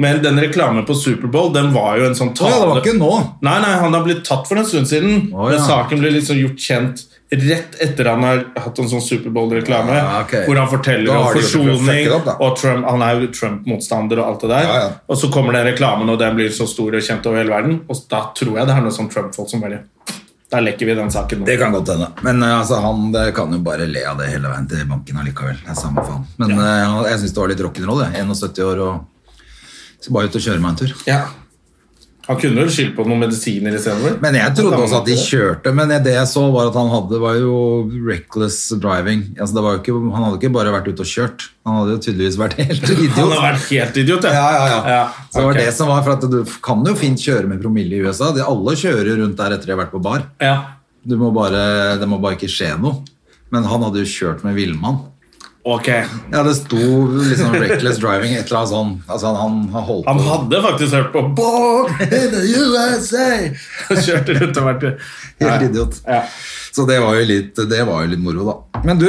[0.01, 2.49] Men den reklamen på Superbowl, den var jo en sånn tale.
[2.49, 3.11] Oh, ja, det var ikke nå.
[3.45, 5.29] Nei, nei, han har blitt tatt for en stund siden.
[5.31, 9.95] Å, Men saken ble liksom gjort kjent rett etter han har hatt en sånn Superbowl-reklame.
[9.97, 10.45] Ja, okay.
[10.47, 14.51] Hvor han forteller om forsoning, opp, og Trump, han er jo Trump-motstander og alt det
[14.53, 14.69] der.
[14.69, 14.91] Ja, ja.
[15.09, 17.81] Og så kommer den reklamen, og den blir så stor og kjent over hele verden.
[17.89, 19.85] Og da tror jeg det er noe sånn Trump-folk som bare
[20.53, 21.47] Da lekker vi den saken nå.
[21.49, 22.11] Det kan godt hende.
[22.27, 25.23] Men eh, altså, han det kan jo bare le av det hele veien til banken
[25.23, 25.57] allikevel.
[25.65, 26.27] Det er samme faen.
[26.43, 28.03] Men eh, jeg syns det var litt rock'n'roll.
[28.05, 28.27] jeg.
[28.29, 29.07] 71 år og
[30.03, 30.93] skal bare ut og kjøre meg en tur.
[31.09, 31.23] Ja.
[32.29, 34.21] Han kunne vel skyldt på noen medisiner istedenfor.
[34.23, 37.19] Men jeg trodde også at de kjørte, men det jeg så var at han hadde
[37.23, 37.55] var jo
[38.07, 39.25] reckless driving.
[39.35, 41.97] Altså, det var jo ikke, han hadde ikke bare vært ute og kjørt, han hadde
[41.97, 43.17] jo tydeligvis vært helt idiot.
[43.17, 44.81] Han hadde vært helt idiot, Ja, ja, ja.
[44.95, 47.63] ja Så det var det som var, for at du kan jo fint kjøre med
[47.65, 48.31] promille i USA.
[48.37, 50.29] De alle kjører rundt der etter de har vært på bar.
[50.43, 50.57] Ja.
[51.03, 53.03] Du må bare, det må bare ikke skje noe.
[53.53, 55.03] Men han hadde jo kjørt med villmann.
[55.65, 55.87] Ok.
[56.33, 56.79] Ja, det sto
[57.23, 58.89] liksom reckless driving, et eller annet sånn.
[59.07, 60.25] Altså, han, han holdt Han på.
[60.27, 63.29] hadde faktisk hørt på Born in the USA!
[63.93, 64.87] Og kjørte rundt og vært
[65.43, 66.01] Helt idiot.
[66.09, 66.25] Ja.
[66.73, 68.81] Så det var jo litt, det var jo litt moro, da.
[68.89, 69.07] Men du,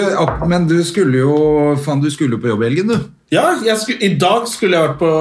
[0.52, 1.34] men du skulle jo
[1.82, 3.08] faen, du skulle jo på jobb i helgen, du.
[3.34, 3.48] Ja,
[3.80, 5.12] skulle, I dag skulle jeg vært på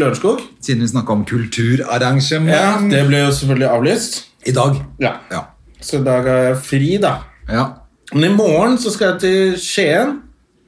[0.00, 0.40] Lørenskog.
[0.64, 2.50] Siden vi snakka om kulturarrangement.
[2.50, 4.18] Ja, Det ble jo selvfølgelig avlyst.
[4.48, 4.80] I dag.
[4.98, 5.12] Ja.
[5.30, 5.44] Ja.
[5.84, 7.14] Så i dag er jeg fri, da.
[7.50, 7.68] ja.
[8.10, 10.16] Men i morgen så skal jeg til Skien.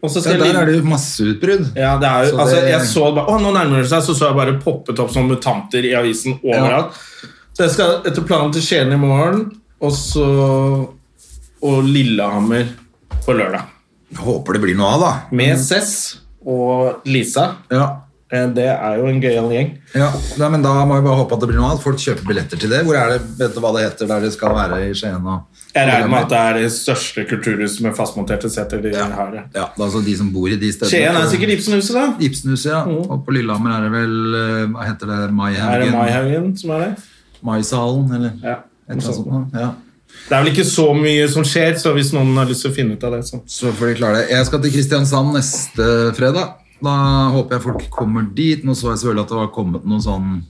[0.03, 1.67] Jeg der er det jo masseutbrudd.
[1.79, 4.03] Ja, det er jo, Så altså, det- jeg så bare, å, nå nærmer det seg,
[4.03, 6.93] så så jeg bare poppet opp som mutanter i avisen overalt.
[7.55, 10.89] Så jeg skal etter planen til Skien i morgen, og så
[11.63, 12.67] og Lillehammer
[13.25, 13.63] på lørdag.
[14.19, 15.13] Håper det blir noe av, da.
[15.31, 17.53] Med Cess og Lisa.
[17.71, 17.87] Ja.
[18.33, 19.71] Eh, Det er jo en gøyal gjeng.
[19.95, 21.83] Ja, Nei, men Da må jeg bare håpe at det blir noe av.
[21.85, 22.83] Folk kjøper billetter til det.
[22.85, 25.23] Hvor er det, Vet du hva det heter der det skal være i Skien?
[25.27, 29.31] og- Jeg regner med at det er det største kulturhuset med fastmonterte seter de har.
[29.33, 29.45] det.
[29.57, 30.91] Ja, det er altså de som bor i de stedene.
[30.91, 32.03] Skien er sikkert Ibsenhuset, da.
[32.21, 32.83] Ibsenhuset, ja.
[32.85, 35.17] Og på Lillehammer er det vel eh, Hva heter det?
[35.17, 35.97] Er det Maihaugen?
[35.97, 36.91] Maihaugen som er det?
[37.43, 38.59] Maisalen, eller Ja.
[38.61, 39.57] et eller annet sånt.
[39.57, 39.71] Ja.
[40.29, 42.75] Det er vel ikke så mye som skjer, så hvis noen har lyst til å
[42.77, 44.29] finne ut av det, så Så får de klare det.
[44.31, 45.87] Jeg skal til Kristiansand neste
[46.19, 46.53] fredag.
[46.83, 46.93] Da
[47.33, 48.63] håper jeg folk kommer dit.
[48.65, 50.43] Nå så jeg selvfølgelig at det var kommet noen sånn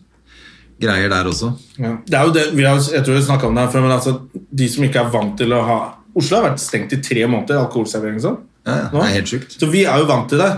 [0.82, 1.52] greier der også.
[1.78, 1.96] Ja.
[2.06, 3.96] Det er jo det, vi har, jeg tror vi snakket om det her før, men
[3.96, 4.14] altså,
[4.62, 5.80] de som ikke er vant til å ha
[6.12, 8.34] Oslo har vært stengt i tre måneder, alkoholservering og sånn.
[8.66, 9.54] Ja, ja, det er helt sykt.
[9.56, 10.50] Så vi er jo vant til det.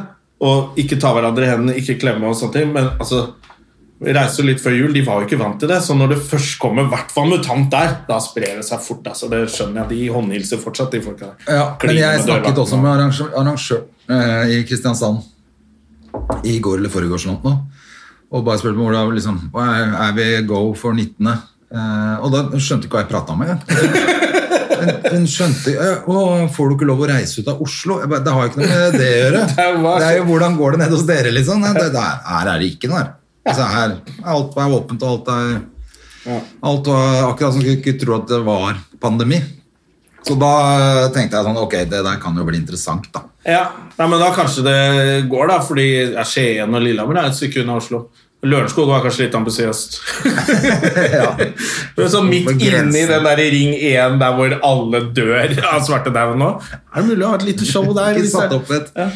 [0.42, 0.50] Å
[0.82, 2.72] ikke ta hverandre i hendene, ikke klemme og sånne ting.
[2.74, 3.20] Men altså
[4.04, 5.78] vi reiste litt før jul, de var jo ikke vant til det.
[5.84, 9.06] Så når det først kommer hvert fall mutant der, da sprer det seg fort.
[9.12, 9.30] Altså.
[9.32, 9.90] Det skjønner jeg.
[9.92, 11.46] De håndhilser fortsatt, de folka der.
[11.60, 15.22] Ja, men jeg snakket også med arrangør, arrangør eh, i Kristiansand
[16.46, 17.56] i går eller foregårs sånn noe,
[18.34, 21.28] og bare spurte meg hvor liksom, «Hva er, vi go for 19.
[21.74, 23.60] Eh, og da skjønte ikke hva jeg pratet om engang.
[24.84, 25.72] Hun, skjønte
[26.10, 28.00] å, Får du ikke lov å reise ut av Oslo?
[28.02, 29.44] Jeg bare, det har jo ikke noe med det å gjøre.
[30.02, 31.62] Det er jo hvordan går det ned hos dere, liksom.
[31.64, 33.12] Det, det er, her er det ikke noe her.
[33.44, 33.94] Altså, her
[34.34, 35.54] alt er åpent, og alt er
[36.64, 39.42] Alt var akkurat som du ikke tro at det var pandemi.
[40.24, 40.52] Så da
[41.12, 43.26] tenkte jeg sånn, ok, det der kan jo bli interessant, da.
[43.44, 43.64] Ja,
[43.98, 44.78] Nei, men da kanskje det
[45.28, 45.88] går, da, fordi
[46.24, 48.06] Skien og Lillehammer er et stykke unna Oslo.
[48.44, 49.98] Lørenskog var kanskje litt ambisiøst.
[51.18, 51.30] ja.
[52.14, 56.50] sånn midt inni den der ring 1 der hvor alle dør av svartedauden nå,
[56.92, 58.14] er det mulig å ha et lite show der?
[58.20, 58.90] Ikke satt opp et.
[58.98, 59.08] Ja.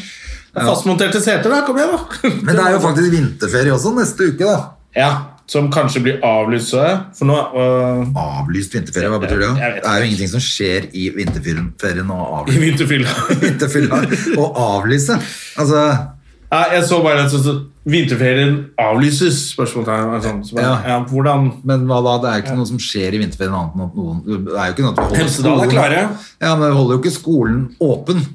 [0.57, 1.59] Er Fastmonterte seter, da.
[1.67, 2.29] Kom igjen, da.
[2.41, 4.55] Men det er jo faktisk vinterferie også neste uke, da.
[4.97, 5.09] Ja,
[5.49, 6.73] Som kanskje blir avlyst.
[7.17, 9.47] For nå øh, Avlyst vinterferie, hva betyr det?
[9.55, 9.69] da?
[9.77, 12.61] Det er jo ingenting som skjer i vinterferien å I avlyse.
[12.65, 13.15] vinterfylla.
[13.45, 14.01] Vinterfylla
[14.41, 15.17] å avlyse.
[15.61, 15.85] Altså,
[16.49, 17.39] Ja, jeg så bare så,
[17.91, 19.39] vinterferien avlyses.
[19.55, 20.21] Spørsmålstegn.
[20.23, 20.73] Sånn, så Ja.
[20.87, 20.97] ja.
[21.09, 22.17] hvordan men hva da?
[22.23, 24.67] Det er jo ikke noe som skjer i vinterferien annet enn at noen Det er
[24.67, 26.03] jo ikke noe at vi holder Hemsedal er klare.
[26.41, 28.25] Ja, men vi holder jo ikke skolen åpen.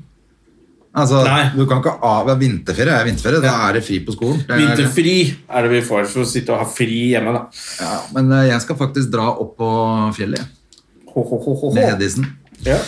[0.95, 1.51] Altså, Nei.
[1.57, 4.45] du kan ikke av Vinterferie er vinterferie, da er det fri på skolen.
[4.47, 7.33] Det er- Vinterfri er det vi får for å sitte og ha fri hjemme.
[7.35, 7.47] da.
[7.81, 10.47] Ja, men eh, jeg skal faktisk dra opp på fjellet,
[11.15, 11.85] Ho, Ho, ho, ho, ho, med.
[11.99, 12.27] Hedisen.
[12.67, 12.79] Ja.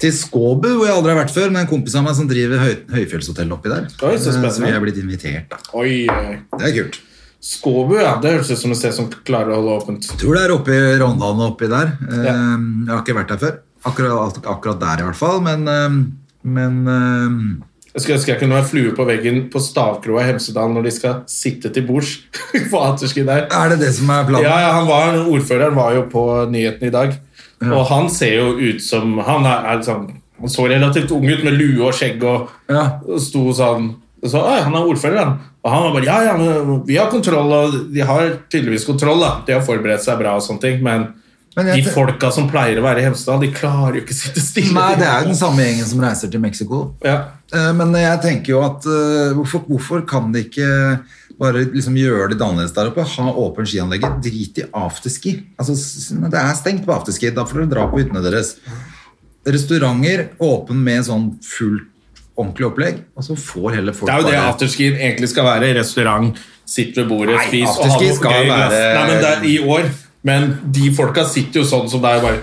[0.00, 2.60] Til Skåbu, hvor jeg aldri har vært før, med en kompis av meg som driver
[2.60, 3.86] høy, høyfjellshotell oppi der.
[4.04, 4.52] Oi, så spennende.
[4.56, 5.60] Så vi er blitt invitert, da.
[5.80, 6.38] Oi, oi.
[6.58, 6.98] Det er kult.
[7.46, 8.16] Skåbu, ja.
[8.22, 10.08] Det høres ut som et sted som klarer å holde åpent.
[10.10, 11.92] Jeg tror det er oppi Rondane oppi der.
[12.10, 12.34] Eh, Ja.
[12.34, 13.56] Jeg har ikke vært der før.
[13.86, 15.96] Akkurat, akkurat der i hvert fall, men, eh,
[16.42, 20.72] men eh, Jeg skulle ønske jeg kunne være flue på veggen på Stavkroa i Hemsedal
[20.74, 22.16] når de skal sitte til bords.
[22.52, 24.44] Er det det som er planen?
[24.44, 27.14] Ja, ja, han var, Ordføreren var jo på nyhetene i dag,
[27.62, 30.08] og han ser jo ut som Han, er, er sånn,
[30.40, 32.98] han så relativt ung ut med lue og skjegg og, Ja.
[33.08, 33.94] og sto sånn
[34.26, 35.38] så, Han er ordfører, han.
[35.64, 39.20] Og han var bare Ja, ja, men vi har kontroll, og de har tydeligvis kontroll.
[39.20, 41.06] da De har forberedt seg bra, og sånne ting men,
[41.56, 44.20] Men jeg de folka som pleier å være i Hemsedal, de klarer jo ikke å
[44.20, 44.74] sitte stille.
[44.76, 46.94] Nei, det er jo den samme gjengen som reiser til Mexico.
[47.04, 47.22] ja.
[47.54, 50.66] Eh, Men jeg tenker jo at eh, hvorfor, hvorfor kan de ikke
[51.38, 53.04] bare liksom gjøre det litt annerledes der oppe?
[53.04, 54.20] Ha åpen skianlegget.
[54.24, 55.34] Drit i afterski.
[55.60, 55.74] Altså,
[56.30, 57.32] det er stengt på afterski.
[57.36, 58.54] Da får dere dra på hyttene deres.
[59.46, 61.92] Restauranter åpen med sånn fullt
[62.36, 65.70] ordentlig opplegg, og så får heller folk Det er jo det afterskien egentlig skal være.
[65.78, 66.36] Restaurant,
[66.68, 68.50] sitt ved bordet, Nei, spis og ha noe gøy.
[68.50, 69.88] være- Nei, men det er i år.
[70.26, 72.42] Men de folka sitter jo sånn som det er bare!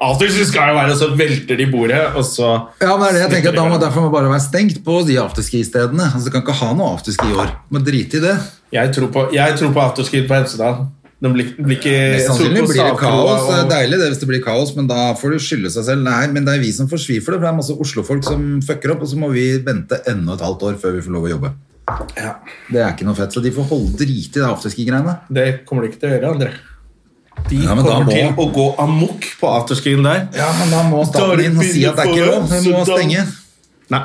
[0.00, 2.46] Afterski skal jo være Og så velter de bordet, og så
[2.80, 5.18] Ja, men det jeg tenker at da må Derfor må bare være stengt på de
[5.20, 6.06] afterski-stedene.
[6.14, 7.52] Altså, kan ikke ha noe afterski i år.
[7.70, 8.38] Må drite i det.
[8.72, 10.86] Jeg tror på, jeg tror på afterski på Hemsedal.
[11.20, 13.42] Det blir, blir ikke Mest sannsynlig blir det kaos.
[13.44, 15.84] Det er og- deilig det hvis det blir kaos, men da får du skylde seg
[15.84, 16.02] selv.
[16.06, 18.24] Nei, men det er vi som får svi for det, for det er masse Oslo-folk
[18.24, 21.12] som fucker opp, og så må vi vente enda et halvt år før vi får
[21.12, 21.52] lov å jobbe.
[22.16, 22.36] Ja,
[22.72, 25.18] Det er ikke noe fett, så de får holde drite i det afterski-greiene.
[25.30, 26.52] det kommer de ikke til å gjøre, André.
[27.48, 30.28] De Ja, kommer må- til å gå amok på afterscreen der.
[30.36, 32.48] Ja, men da må staten inn og si at det er ikke lov.
[32.50, 33.26] Vi må stenge.
[33.90, 34.02] Nei.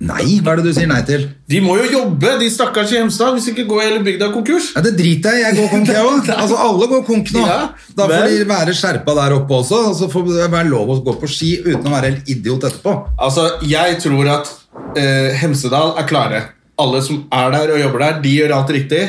[0.00, 1.24] Nei, hva er det du sier nei til?
[1.50, 4.68] De må jo jobbe, de stakkars i Hemsedal, hvis ikke går hele bygda konkurs.
[4.76, 5.42] Ja, det driter jeg i.
[5.48, 6.28] Jeg går konk, jeg òg.
[6.36, 7.46] Altså, alle går konk nå.
[7.46, 10.86] Ja, Da får de være skjerpa der oppe også, og så får det være lov
[10.94, 12.94] å gå på ski uten å være helt idiot etterpå.
[13.18, 14.52] Altså, jeg tror at
[14.96, 16.44] eh, Hemsedal er klare.
[16.78, 19.02] Alle som er der og jobber der, de gjør alt riktig.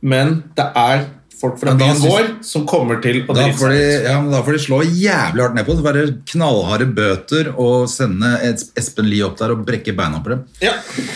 [0.00, 1.04] Men det er
[1.40, 4.04] folk fra byen syns- vår som kommer til å drite seg ut.
[4.06, 5.80] ja, men da får de slå jævlig hardt ned på det.
[5.80, 8.32] Det være knallharde bøter og sende
[8.78, 10.42] Espen Lie opp der og brekke beina på dem.
[10.62, 10.74] Ja,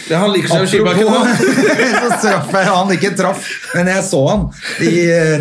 [0.09, 1.07] det Han liker seg jo skibakken
[2.05, 4.47] så traff jeg han ikke traff, men jeg så han
[4.85, 4.95] i,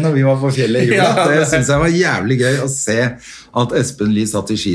[0.03, 1.07] når vi var på fjellet i jula.
[1.17, 2.99] Ja, Det det- syns jeg var jævlig gøy å se
[3.53, 4.73] at Espen Lie satt i ski,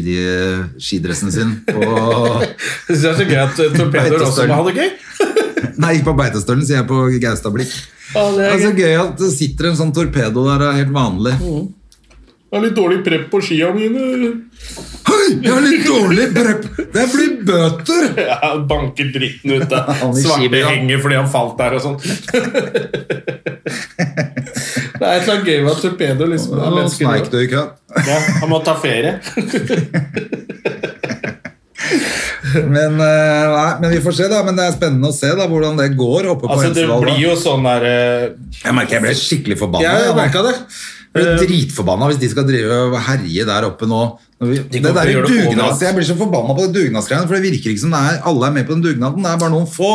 [0.79, 1.83] skidressen sin på
[2.89, 4.91] Jeg synes det er så gøy at eh, torpedoer også må ha det gøy.
[5.83, 7.73] Nei, ikke på Beitostølen, sier jeg på Gaustablikk.
[8.15, 8.85] Ja, det Det er er så gøy.
[8.85, 11.35] gøy at det sitter en sånn torpedo der, det er helt vanlig.
[12.49, 14.01] Jeg har litt dårlig prepp på skia mine.
[15.05, 16.63] Hei, jeg har litt dårlig prepp
[16.95, 18.07] Det blir bøter!
[18.31, 21.99] Ja, Banker dritten ut av Han svarte henger fordi han falt der og sånn.
[24.99, 27.05] Det er et eller annet gøy med at torpedo liksom er mennesker.
[28.09, 29.13] Ja, han må ta ferie.
[32.77, 34.43] Men, eh, nei, men vi får se, da.
[34.47, 37.05] Men det er spennende å se da, hvordan det går oppe på Altså, det Hemsedal.
[37.07, 38.55] blir jo sånn der uh...
[38.63, 39.85] Jeg merker jeg ble skikkelig forbanna.
[39.87, 40.55] Jeg jeg, merka det.
[41.09, 44.01] Jeg blir dritforbanna hvis de skal drive og herje der oppe nå.
[44.39, 47.95] Det der dugnads, jeg blir så forbanna på det dugnadsgreiene, for det virker ikke som
[47.97, 49.25] det er, alle er med på den dugnaden.
[49.25, 49.93] Det er bare noen få.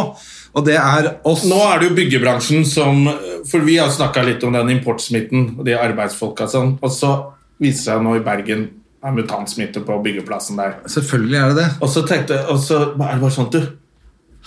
[0.53, 1.47] Og det er oss.
[1.49, 3.07] Nå er det jo byggebransjen som
[3.49, 7.13] For vi har snakka litt om den importsmitten og de arbeidsfolka sånn, og så
[7.61, 8.67] viser det seg nå i Bergen
[9.03, 10.77] er mutantsmitte på byggeplassen der.
[10.89, 11.69] Selvfølgelig er det det.
[11.83, 13.61] Og så tenkte og så er det bare sånn, du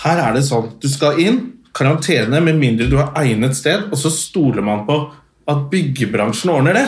[0.03, 1.39] Her er det sånn, du skal inn,
[1.77, 4.97] karantene med mindre du har egnet sted, og så stoler man på
[5.49, 6.87] at byggebransjen ordner det.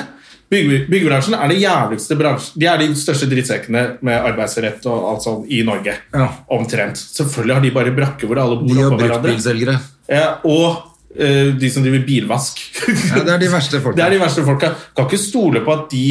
[0.48, 5.24] Bygge, byggebransjen er det jævligste bransjen De er de største drittsekkene med arbeidsrett og alt
[5.26, 5.92] sånt i Norge.
[6.14, 6.28] Ja.
[6.57, 6.96] Omtrent.
[6.96, 9.20] Selvfølgelig har de bare brakker hvor alle bor De har oppå bilselgere.
[9.26, 9.76] bruktbilselgere.
[10.09, 12.62] Ja, og eh, de som driver bilvask.
[12.88, 13.96] Ja, det er de verste folka.
[14.00, 14.72] Det er de verste folka.
[14.96, 16.07] Kan ikke stole på at de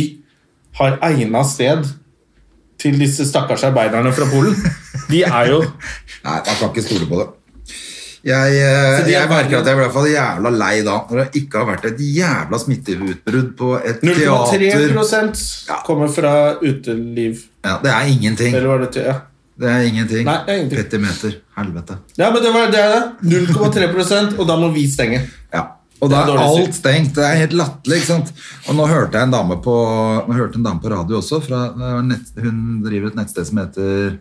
[0.78, 1.88] har egna sted
[2.78, 4.56] til disse stakkars arbeiderne fra Polen.
[5.10, 5.64] De er jo
[6.28, 7.28] Nei, man kan ikke stole på det.
[8.28, 11.22] Jeg, eh, de jeg merker at jeg ble i hvert fall jævla lei da, når
[11.22, 14.18] det ikke har vært et jævla smitteutbrudd på et 0,3
[14.58, 15.32] teater.
[15.88, 17.46] kommer fra uteliv.
[17.64, 18.56] Ja, det er ingenting.
[18.56, 19.16] Eller var det ja.
[19.58, 20.26] Det er ingenting.
[20.28, 20.84] Nei, det er ingenting.
[20.84, 21.38] Petimeter.
[21.58, 21.98] Helvete.
[22.18, 23.48] ja, men det, var, det er det.
[23.48, 25.24] 0,3% og da må vi stenge.
[25.54, 25.64] Ja.
[26.02, 27.16] Og da er alt stengt.
[27.18, 28.02] Det er helt latterlig.
[28.04, 28.30] ikke sant?
[28.70, 29.74] Og nå hørte jeg en dame på,
[30.28, 31.40] nå hørte en dame på radio også.
[31.42, 31.64] Fra,
[32.06, 34.18] nett, hun driver et nettsted som heter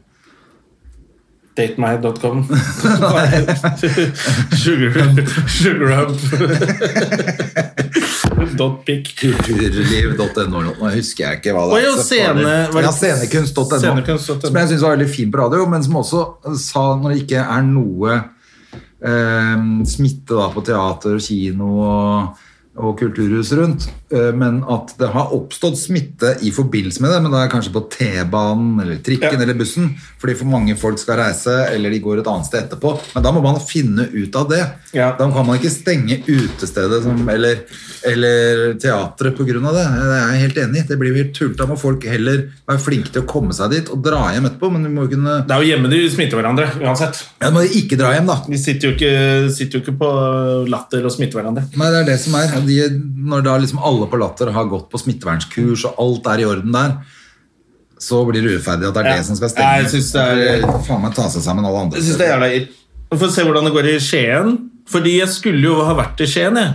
[1.56, 2.42] Datemeg.com.
[4.60, 5.20] Sugarhub.
[5.48, 6.16] Sugarhub.
[8.56, 9.14] Dot pic.
[9.20, 10.60] kulturliv.no.
[10.66, 11.84] Nå husker jeg ikke hva det er.
[11.86, 13.80] jo, scene- ja, scenekunst.no.
[13.80, 16.20] Som jeg syns var veldig fin på radio, men som også
[16.60, 18.18] sa når det ikke er noe
[19.86, 22.44] smitte da, på teater og kino og,
[22.76, 24.05] og kulturhus rundt, eh,
[24.38, 27.72] men at det har oppstått smitte i forbindelse med det, men da er det kanskje
[27.74, 29.42] på T-banen eller trikken Ja.
[29.42, 29.88] eller bussen,
[30.20, 32.94] fordi for mange folk skal reise, eller de går et annet sted etterpå.
[33.14, 34.62] Men da må man finne ut av det.
[34.94, 35.10] Ja.
[35.18, 37.64] Da kan man ikke stenge utestedet som, eller,
[38.06, 39.84] eller teatret av det.
[39.90, 40.86] Det er jeg helt enig i.
[40.86, 41.58] Det blir helt tullete.
[41.58, 44.70] Da må folk heller være flinke til å komme seg dit og dra hjem etterpå,
[44.70, 47.24] men du må jo kunne Det er jo hjemme de smitter hverandre, uansett.
[47.42, 48.36] ja, må må ikke dra hjem, da.
[48.46, 50.10] De sitter jo ikke, sitter jo ikke på
[50.68, 51.64] latter og smitter hverandre.
[51.80, 52.52] Nei, det er det som er.
[52.66, 52.76] De,
[53.26, 56.72] når da liksom alle på Latter har gått på smittevernskurs, og alt er i orden
[56.76, 56.98] der,
[57.98, 59.16] så blir det urettferdig at det er Ja.
[59.16, 59.82] det som skal Ja, stenge.
[59.82, 61.96] jeg synes det er- Det Faen meg ta seg sammen alle andre.
[61.96, 62.68] Jeg synes det er jævla irr.
[63.10, 64.70] Vi får se hvordan det går i Skien.
[64.86, 66.74] Fordi jeg skulle jo ha vært i Skien, jeg.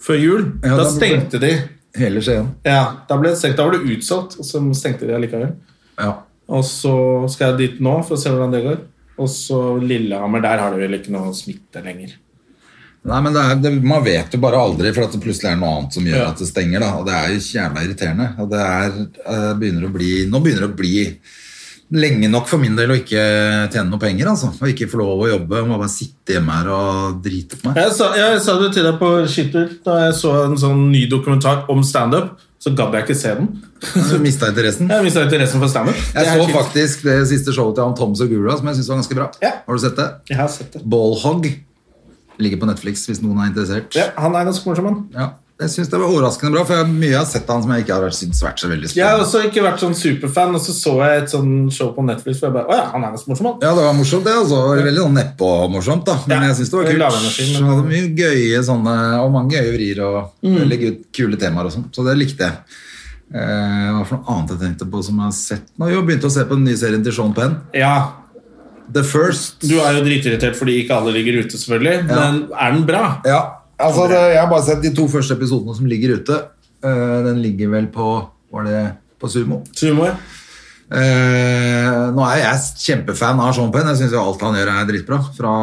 [0.00, 0.44] Før jul.
[0.64, 1.62] Ja, da da stengte de.
[1.96, 2.48] Hele Skien.
[2.64, 3.56] Ja, da ble det.
[3.56, 5.52] Da var det utsolgt, og så stengte de allikevel.
[5.98, 6.14] Ja.
[6.48, 8.78] Og så skal jeg dit nå for å se hvordan det går.
[9.18, 12.14] Og så Lillehammer, der har de vel ikke noe smitte lenger.
[13.08, 15.56] Nei, men det er, det, Man vet jo bare aldri, for at det plutselig er
[15.60, 16.30] noe annet som gjør Ja.
[16.34, 16.80] at det stenger.
[16.80, 18.26] da, og Det er jo jævla irriterende.
[18.38, 18.90] og det er,
[19.26, 21.18] eh, begynner å bli, Nå begynner det å bli
[21.92, 24.28] lenge nok for min del å ikke tjene noe penger.
[24.28, 25.64] altså, Og ikke få lov å jobbe.
[25.66, 27.76] Må bare sitte hjemme her og drite på meg.
[27.82, 31.06] Jeg sa, jeg sa det til deg på skitur da jeg så en sånn ny
[31.08, 32.36] dokumentar om standup.
[32.60, 33.48] Så gadd jeg ikke se den.
[34.10, 34.86] Så mista interessen.
[34.92, 35.96] Jeg mista interessen for standup.
[36.12, 39.16] Jeg så faktisk det siste showet til han Tom Segura, som jeg syns var ganske
[39.16, 39.30] bra.
[39.40, 39.52] Ja.
[39.66, 40.08] Har du sett det?
[40.28, 40.82] Jeg har sett det.
[40.84, 41.48] Ballhog.
[42.40, 43.94] Ligger på Netflix hvis noen er interessert.
[43.94, 45.06] Ja, Han er ganske morsom, han.
[45.14, 45.30] Ja.
[45.60, 47.82] Jeg syns det var overraskende bra, for jeg, mye har sett av han som jeg
[47.84, 50.72] ikke har syntes vært så veldig Jeg har også ikke vært sånn superfan, og så
[50.72, 53.28] så jeg et sånn show på Netflix hvor jeg bare Å ja, han er ganske
[53.28, 53.58] morsom, han.
[53.60, 54.32] Ja, det var morsomt, det.
[54.40, 54.60] altså.
[54.80, 56.14] Veldig sånn nedpå-morsomt, da.
[56.26, 57.60] Men Ja, jeg syns det var kult.
[57.60, 60.56] men- hadde mye gøye sånne, og mange gøye vrier og Mm.
[60.64, 60.80] veldig
[61.12, 61.84] kule temaer og sånn.
[61.92, 62.56] Så det likte jeg.
[63.34, 66.24] Eh, hva for noe annet jeg tenkte på som jeg har sett Nå jo begynt
[66.26, 67.60] å se på den nye serien til Sean Penn.
[67.72, 68.12] Ja,
[68.94, 69.62] The First.
[69.64, 72.06] Du er jo dritirritert fordi ikke alle ligger ute, selvfølgelig.
[72.08, 73.04] Men er den bra?
[73.28, 73.40] Ja,
[73.78, 76.40] altså det, Jeg har bare sett de to første episodene som ligger ute.
[76.80, 78.10] Uh, den ligger vel på
[78.50, 78.84] Var det
[79.20, 79.60] på Sumo?
[79.76, 80.14] Sumo, ja.
[80.90, 83.92] Uh, nå er jeg kjempefan av Sean Penn.
[83.92, 85.20] Jeg syns alt han gjør, er dritbra.
[85.36, 85.54] Fra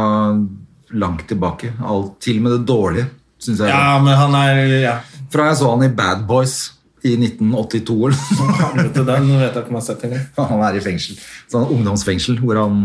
[0.96, 1.74] langt tilbake.
[1.84, 3.10] Alt, til og med det dårlige.
[3.44, 4.98] syns jeg Ja, men han er ja.
[5.34, 7.98] Fra jeg så han i Bad Boys i 1982.
[8.08, 8.94] eller noe.
[9.06, 10.24] Den vet jeg ikke om jeg har sett engang.
[10.52, 11.20] han er i fengsel.
[11.52, 12.80] Sånn ungdomsfengsel hvor han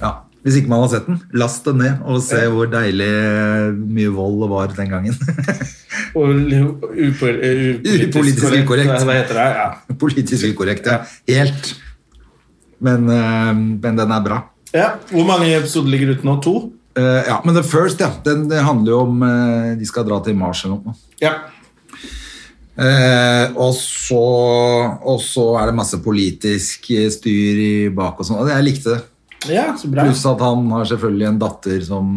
[0.00, 0.12] ja,
[0.46, 3.10] Hvis ikke man har sett den, last den ned og se hvor deilig
[3.76, 5.16] mye vold det var den gangen.
[6.16, 6.62] Og eh,
[7.10, 9.02] Upolitisk ukorrekt.
[9.04, 9.46] Hva heter det?
[9.58, 9.66] Ja.
[10.00, 11.00] Politisk ukorrekt, ja.
[11.28, 11.74] Helt.
[12.84, 14.40] Men, eh, men den er bra.
[14.76, 14.94] ja.
[15.10, 16.38] Hvor mange episoder ligger ute nå?
[16.44, 16.54] To?
[16.96, 18.08] Eh, ja, Men The First, ja.
[18.24, 19.20] Den handler jo om
[19.76, 20.96] De skal dra til Mars eller noe.
[21.20, 21.34] Ja.
[22.76, 24.22] Eh, og, så,
[25.00, 28.42] og så er det masse politisk eh, styr i bak og sånn.
[28.44, 29.02] Og jeg likte det.
[29.54, 30.04] ja, så bra.
[30.04, 32.08] Pluss at han har selvfølgelig en datter som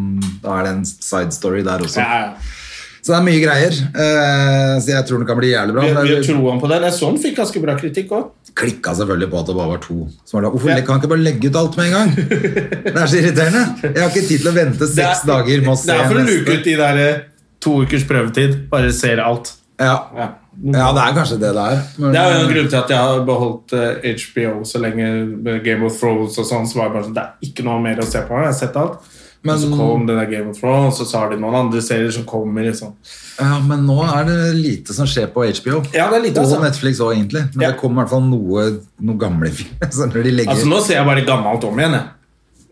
[0.43, 2.03] Da er det en side story der også.
[2.03, 2.55] Ja, ja.
[2.99, 3.75] Så det er mye greier.
[4.03, 5.85] Eh, så jeg tror det kan bli jævlig bra.
[5.87, 6.87] Vi, vi tror han på den.
[6.91, 8.25] Så den fikk ganske bra kritikk òg.
[8.59, 9.99] klikka selvfølgelig på at det bare var to.
[10.27, 10.51] som var det.
[10.57, 12.11] Hvorfor kan han ikke bare legge ut alt med en gang?
[12.89, 13.63] Det er så irriterende.
[13.87, 16.19] Jeg har ikke tid til å vente seks dager med å se Det er for
[16.19, 17.23] å luke ut de der eh,
[17.63, 18.59] to ukers prøvetid.
[18.73, 19.53] Bare ser alt.
[19.79, 19.95] Ja.
[20.15, 20.27] Ja.
[20.75, 21.83] ja, det er kanskje det det er.
[21.97, 25.63] Men- Det er jo en grunn til at jeg har beholdt eh, HBO så lenge
[25.63, 26.67] Game of Thrones og sånn.
[26.67, 28.35] Så var det bare sånn, det er ikke noe mer å se på.
[28.35, 28.99] Jeg har sett alt.
[29.41, 31.79] Men- og så kom det der Game of Thrones, og så har de noen andre
[31.81, 32.61] serier som kommer.
[32.67, 32.91] Liksom.
[33.39, 35.79] Ja, men nå er det lite som skjer på HBO.
[35.95, 36.59] Ja, det er lite, Og altså.
[36.61, 37.45] Netflix òg, egentlig.
[37.55, 37.71] Men Ja.
[37.71, 39.79] det kommer i hvert fall noe, noe gamle filmer.
[40.35, 40.51] Legger...
[40.51, 41.91] Altså, nå ser jeg bare gammelt om igjen.
[41.93, 42.03] Jeg.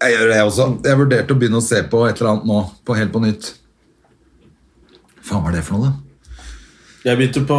[0.02, 0.84] Jeg gjør det, jeg også.
[0.84, 3.54] Jeg vurderte å begynne å se på et eller annet nå, på Helt på nytt.
[5.24, 5.94] Faen, hva er det for noe, da?
[7.08, 7.58] Jeg begynte på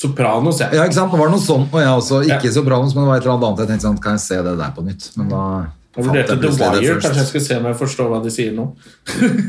[0.00, 0.60] Sopranos.
[0.62, 0.72] Jeg.
[0.76, 1.12] Ja, ikke sant?
[1.12, 2.22] Det var noe sånt, og jeg også.
[2.28, 2.54] Ikke Ja.
[2.54, 3.58] Sopranos, men det var et eller annet annet.
[3.64, 5.10] Jeg tenkte sånn, kan jeg se det der på nytt?
[5.18, 5.42] Men da
[5.96, 6.94] Jeg vurderte The Wire.
[7.02, 8.68] Kanskje jeg skal se om jeg forstår hva de sier nå.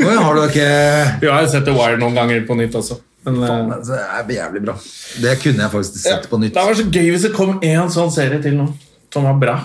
[0.01, 0.65] Oi, har du ikke...
[1.21, 2.97] Ja, jeg har sett The Wire noen ganger på nytt også.
[3.23, 4.73] Men, Faen, eh, altså, det er jævlig bra.
[5.21, 6.55] Det kunne jeg faktisk sett på nytt.
[6.57, 8.65] Det var så gøy hvis det kom en sånn serie til nå,
[9.13, 9.55] som var bra.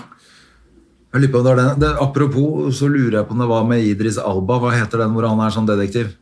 [1.15, 1.79] Jeg lurer på om det var den.
[1.81, 4.59] Det, apropos, så lurer jeg på om det var med Idris Alba.
[4.61, 6.13] Hva heter den hvor han er sånn detektiv?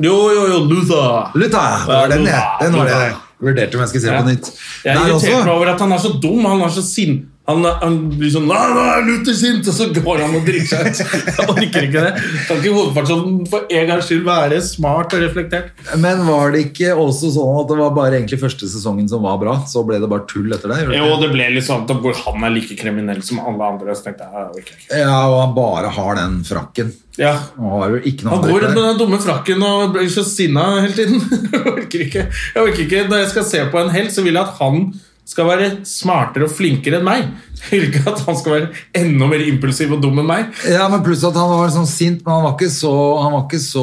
[0.00, 1.30] Jo, jo, jo, Luther!
[1.34, 2.42] Luther Det var den, jeg.
[2.62, 4.20] Den var det jeg vurderte om jeg skulle se Ja.
[4.22, 4.50] på nytt.
[4.84, 6.44] Jeg er irritert meg over at han er så dum.
[6.44, 7.29] Han er så sinn.
[7.50, 9.66] Han, han blir sånn Nei, nå er Luther sint!
[9.70, 11.00] Og så går han og drikker seg ut.
[11.40, 12.12] Jeg orker ikke det.
[12.46, 15.84] Kan ikke hovedpersonen for en gangs skyld være smart og reflektert?
[16.00, 19.38] Men var det ikke også sånn at det var bare egentlig første sesongen som var
[19.42, 19.58] bra?
[19.70, 20.80] Så ble det bare tull etter det?
[20.96, 23.94] Jo, det ble litt sånn at hvor han er like kriminell som alle andre.
[23.98, 25.04] Så tenkte jeg, jeg orker ikke.
[25.04, 26.94] Ja, og han bare har den frakken.
[27.20, 30.08] Ja, Han har jo ikke noe Han går rundt med den dumme frakken og blir
[30.12, 31.20] så sinna hele tiden.
[31.52, 32.26] Jeg orker ikke.
[32.54, 33.02] Jeg orker ikke.
[33.10, 34.84] Når jeg skal se på en helt, så vil jeg at han
[35.30, 37.28] skal være smartere og flinkere enn meg.
[37.76, 40.46] Ikke at han skal være enda mer impulsiv og dum enn meg.
[40.66, 43.42] Ja, men pluss at han var sånn sint, men han var ikke så Han, var
[43.44, 43.82] ikke så,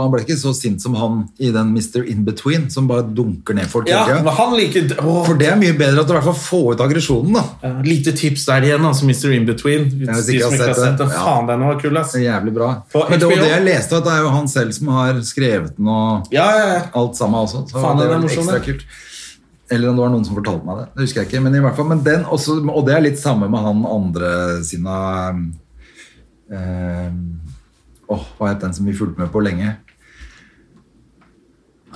[0.00, 2.06] han ble ikke så sint som han i den Mr.
[2.08, 5.76] In-Between, som bare dunker ned folk Ja, men han liker å, For det er mye
[5.76, 7.44] bedre at du i hvert fall får ut aggresjonen, da.
[7.66, 9.34] ja, Lite tips der igjen, altså Mr.
[9.36, 9.88] In-Between.
[10.00, 11.04] hvis De som ikke har sett sett det.
[11.04, 11.10] det.
[11.12, 11.24] Ja.
[11.28, 12.14] Faen, den var kul, ass.
[12.16, 12.70] Det er jævlig bra.
[12.96, 15.92] Men det, det jeg leste, at det er jo han selv som har skrevet den
[15.92, 16.80] og Ja, ja, ja.
[16.96, 17.66] alt sammen også.
[17.70, 18.86] Så Faen, det den er ekstra kult.
[19.70, 20.84] Eller om det var noen som fortalte meg det.
[20.94, 21.40] Det husker jeg ikke.
[21.42, 24.28] Men i hvert fall, men den også, og det er litt samme med han andre
[24.66, 24.98] sine
[26.54, 27.10] eh,
[28.06, 29.72] Åh, hva het den som vi fulgte med på lenge?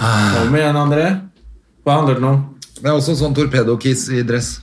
[0.00, 1.04] Kom igjen, André.
[1.84, 2.40] Hva handler den om?
[2.80, 4.54] Det er også sånn torpedokiss i dress.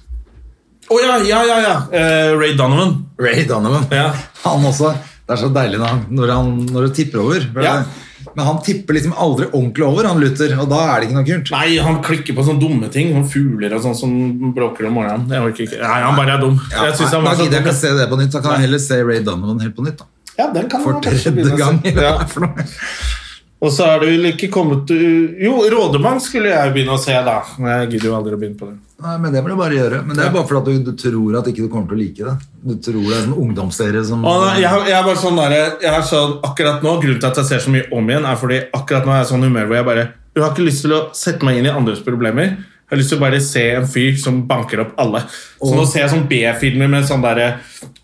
[0.92, 1.58] Å ja, ja, ja!
[1.64, 1.76] ja.
[1.94, 2.98] Eh, Ray Donovan.
[3.22, 3.86] Ray Donovan.
[3.94, 4.10] Ja.
[4.46, 4.92] Han også.
[5.28, 7.48] Det er så deilig når, han, når, han, når det tipper over.
[7.54, 7.74] For Ja.
[7.84, 8.04] det-
[8.38, 11.26] Men han tipper liksom aldri ordentlig over, han Luther, og da er det ikke noe
[11.26, 11.52] kult.
[11.56, 13.10] Nei, han klikker på sånne dumme ting.
[13.16, 14.12] Sånne fugler og sånn som
[14.54, 15.26] bråker om morgenen.
[15.34, 15.80] Jeg orker ikke.
[15.82, 16.60] Nei, han bare er dum.
[16.70, 18.36] Ja, jeg synes han da var da gidder jeg ikke å se det på nytt.
[18.36, 20.04] Da kan jeg heller se Ray Donovan helt på nytt.
[20.04, 20.12] da.
[20.38, 21.82] Ja, den kan For tredje gang.
[21.98, 22.20] Ja.
[23.58, 27.40] Og så er det vel ikke kommet Jo, Rådemann skulle jeg begynne å se, da.
[27.58, 28.76] Men jeg gidder jo aldri å begynne på det.
[29.02, 30.02] Nei, men Det må du bare gjøre.
[30.06, 32.28] Men det er bare fordi du, du tror at ikke du kommer til å like
[32.28, 32.36] det.
[32.70, 35.92] Du tror det er en ungdomsserie som Og jeg, jeg er bare sånn der, jeg
[35.92, 38.62] er sånn, akkurat nå, Grunnen til at jeg ser så mye om igjen, er fordi
[38.78, 41.04] akkurat nå er jeg sånn humør hvor jeg bare Jeg har ikke lyst til å
[41.18, 42.58] sette meg inn i andres problemer.
[42.88, 45.20] Jeg har lyst til å bare se en fyr som banker opp alle.
[45.60, 47.48] Så nå ser jeg sånn B-filmer med sånn derre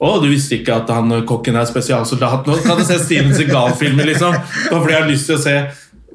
[0.04, 2.50] Å, du visste ikke at han kokken er spesialsoldat?
[2.50, 4.36] Nå kan du se Steven Segal-filmer, liksom.
[4.36, 5.56] Bare fordi jeg har lyst til å se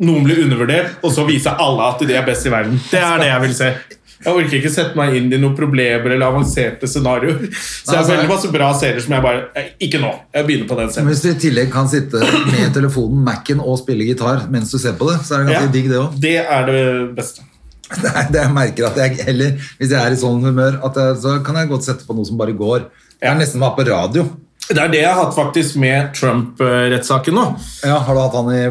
[0.04, 2.76] noen bli undervurdert, og så vise alle at de er best i verden.
[2.92, 3.70] Det er det jeg vil se.
[4.18, 7.48] Jeg orker ikke sette meg inn i noen problemer eller avanserte scenarioer.
[7.54, 10.10] Så jeg har veldig masse bra serier som jeg bare Ikke nå.
[10.34, 11.08] Jeg begynner på den serien.
[11.08, 12.20] Hvis du i tillegg kan sitte
[12.52, 15.68] med telefonen, Mac-en og spille gitar mens du ser på det, så er det ganske
[15.70, 16.18] Ja, digg, det òg.
[16.28, 16.82] det er det
[17.16, 17.46] beste.
[18.18, 21.16] Er det jeg merker at jeg heller, hvis jeg er i sånn humør, at jeg,
[21.22, 22.88] så kan jeg godt sette på noe som bare går.
[23.18, 24.26] Det har er nesten vært på radio.
[24.68, 27.44] Det er det jeg har hatt faktisk med Trump-rettssaken nå.
[27.88, 28.64] Ja, Har du hatt han i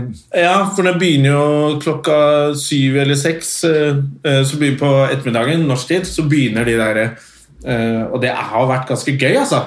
[0.43, 2.17] Ja, for den begynner jo klokka
[2.59, 3.63] syv eller seks.
[3.65, 6.99] eh, eh, Så begynner på ettermiddagen, norsk tid, så begynner de der
[7.65, 9.63] eh, Og det har vært ganske gøy, altså.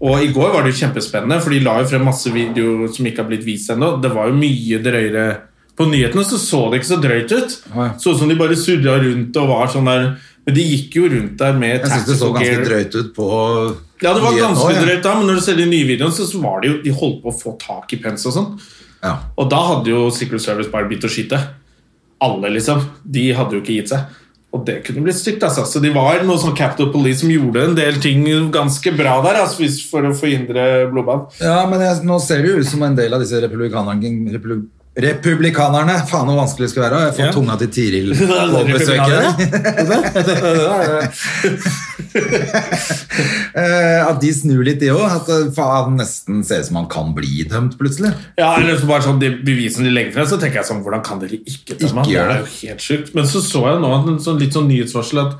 [0.00, 3.06] Og i går var det jo kjempespennende, for de la jo frem masse videoer som
[3.06, 3.98] ikke har blitt vist ennå.
[4.02, 5.26] Det var jo mye drøyere
[5.74, 7.56] På nyhetene så så det ikke så drøyt ut.
[8.02, 10.04] Sånn som de bare surra rundt og var sånn der
[10.46, 12.64] Men de gikk jo rundt der med Jeg syns det så ganske gear.
[12.68, 13.28] drøyt ut på
[14.04, 14.82] Ja, det var ganske år, ja.
[14.84, 17.22] drøyt da, men når du ser de nye videoene, så var det jo, de holdt
[17.22, 18.50] på å få tak i pens og sånn.
[19.02, 19.14] Ja.
[19.40, 21.40] Og da hadde jo Secret Service bare begynt å skyte.
[22.24, 22.84] Alle, liksom.
[23.02, 24.20] De hadde jo ikke gitt seg.
[24.54, 25.64] Og det kunne blitt stygt, altså.
[25.66, 28.22] Så de var noe sånn Capital Police som gjorde en del ting
[28.54, 31.32] ganske bra der, altså, for å forhindre blodbad.
[31.42, 34.60] Ja, men jeg, nå ser det jo ut som en del av disse republikanerne replu,
[34.94, 35.96] Republikanerne!
[36.06, 36.98] Faen, hvor vanskelig det skal være.
[37.00, 37.32] Jeg har fått Ja.
[37.34, 38.12] tunga til Tiril
[38.54, 39.34] på besøk i dag.
[43.54, 45.02] Eh, At de snur litt, de òg.
[45.06, 48.10] At det faen nesten ser ut som han kan bli dømt plutselig.
[48.38, 51.02] Ja, eller så bare sånn De bevisene de legger frem, så tenker jeg sånn Hvordan
[51.06, 52.00] kan dere ikke dømme?
[52.02, 53.08] Ikke Det er jo helt sjukt.
[53.14, 55.32] Men så så jeg nå en sånn, litt sånn nyhetsvarsel at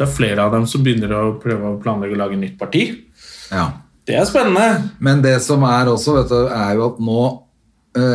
[0.00, 2.82] det er flere av dem som begynner å prøve å planlegge å lage nytt parti.
[3.52, 3.64] Ja.
[4.08, 4.66] Det er spennende.
[5.04, 7.36] Men det som er også, vet du, er jo at nå eh,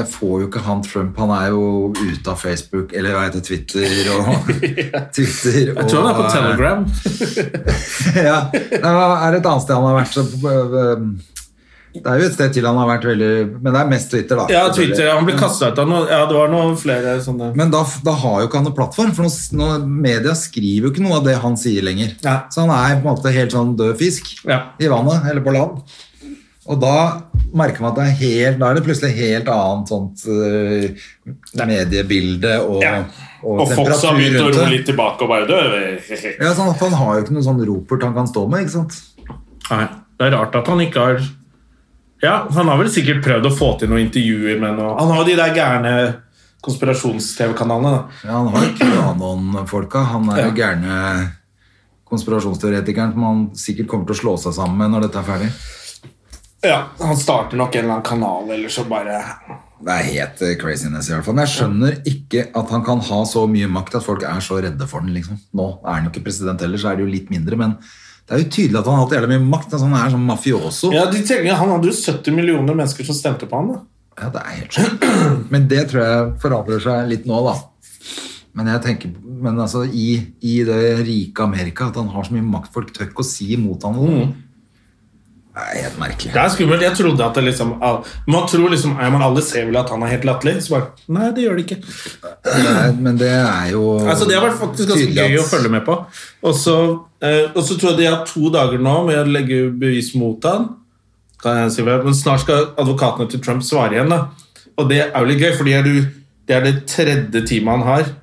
[0.09, 4.09] får jo ikke han Trump Han er jo ute av Facebook, eller hva heter Twitter
[4.15, 4.47] og
[5.15, 6.85] Twitter Jeg tror han er på Telegram.
[8.29, 8.37] ja.
[8.51, 10.17] det Er det et annet sted han har vært?
[10.17, 11.03] Øh,
[11.97, 13.29] Det er jo et sted til han har vært veldig
[13.61, 14.47] Men det er mest Twitter, da.
[14.53, 17.73] Ja, Twitter, Han ble kasta ut av noe Ja, det var noen flere sånne Men
[17.73, 19.29] da, da har jo ikke han noen plattform, for
[19.61, 22.17] noe, media skriver jo ikke noe av det han sier lenger.
[22.25, 22.39] Ja.
[22.53, 24.63] Så han er på en måte helt sånn død fisk Ja.
[24.81, 25.85] i vannet, eller på land.
[26.67, 26.93] Og da
[27.55, 31.05] merker man at det er helt, da er det plutselig helt annet sånt uh,
[31.63, 32.97] mediebilde og, Ja.
[33.41, 35.61] og, Og Fox har begynt å roe litt tilbake og bare dø.
[36.41, 38.75] Ja, sånn, for han har jo ikke noen sånn ropert han kan stå med, ikke
[38.75, 38.99] sant?
[39.71, 39.85] Nei,
[40.19, 41.19] det er rart at han ikke har
[42.23, 45.19] Ja, han har vel sikkert prøvd å få til noen intervjuer med noe Han har
[45.23, 45.95] jo de der gærne
[46.67, 47.91] konspirasjons-TV-kanalene.
[47.93, 48.27] da.
[48.27, 50.03] Ja, han har jo QAnon-folka.
[50.11, 50.55] Han er jo Ja.
[50.65, 51.31] gærne
[52.09, 55.51] konspirasjonsteoretikeren som han sikkert kommer til å slå seg sammen med når dette er ferdig.
[56.67, 59.21] Ja, Han starter nok en eller annen kanal, eller så bare
[59.77, 61.35] Det er helt eh, craziness i hvert fall.
[61.37, 64.59] Men jeg skjønner ikke at han kan ha så mye makt at folk er så
[64.63, 65.13] redde for den.
[65.15, 65.37] liksom.
[65.53, 67.77] Nå er han jo ikke president heller, så er det jo litt mindre, men
[68.27, 69.69] det er jo tydelig at han har hatt jævlig mye makt.
[69.71, 70.89] Altså, han er sånn mafioso.
[70.91, 73.69] Ja, de tenker, Han hadde jo 70 millioner mennesker som stemte på han.
[73.71, 73.79] da.
[74.17, 75.05] Ja, det er helt sjukt.
[75.53, 77.55] Men det tror jeg forandrer seg litt nå, da.
[78.57, 82.41] Men jeg tenker, men altså, i, i det rike Amerika, at han har så mye
[82.41, 84.23] makt, folk tør ikke å si imot han noe.
[85.57, 86.31] Det er helt merkelig.
[86.33, 86.83] Det er skummelt.
[86.85, 87.71] Jeg trodde at det liksom
[88.27, 90.61] Man tror liksom ja, men Alle ser vel at han er helt latterlig.
[90.63, 91.77] Så bare Nei, det gjør det ikke.
[92.53, 95.85] Er, men det er jo Altså, Det har vært faktisk ganske gøy å følge med
[95.87, 95.95] på.
[96.45, 96.75] Og så,
[97.25, 100.45] eh, og så tror jeg de har to dager nå med å legge bevis mot
[100.45, 100.69] han.
[101.41, 101.87] Kan jeg si.
[101.87, 104.13] Men snart skal advokatene til Trump svare igjen.
[104.13, 104.27] da.
[104.77, 105.89] Og det er jo litt gøy, er
[106.47, 108.13] det er det tredje teamet han har.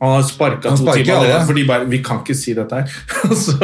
[0.00, 2.98] Han har sparka to timer allerede, for de bare Vi kan ikke si dette her.
[3.44, 3.56] så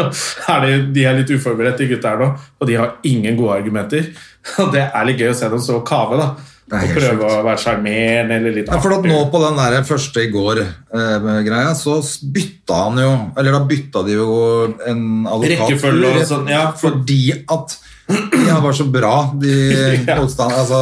[0.50, 2.30] er det, de er litt uforberedt, de gutta her nå,
[2.60, 4.08] og de har ingen gode argumenter.
[4.60, 6.26] Og det er litt gøy å se dem så kave, da.
[6.64, 7.22] Og prøve sjukt.
[7.28, 11.74] å være sjarmerende eller litt Ja, for at nå på den der første i går-greia,
[11.76, 11.98] så
[12.34, 14.28] bytta han jo Eller da bytta de jo
[14.88, 17.20] en advokat Rekkefølge og sånn, ja, for- fordi
[17.52, 17.76] at
[18.08, 19.52] de var så bra, de
[20.08, 20.16] Ja.
[20.20, 20.64] motstanderne.
[20.64, 20.80] Altså,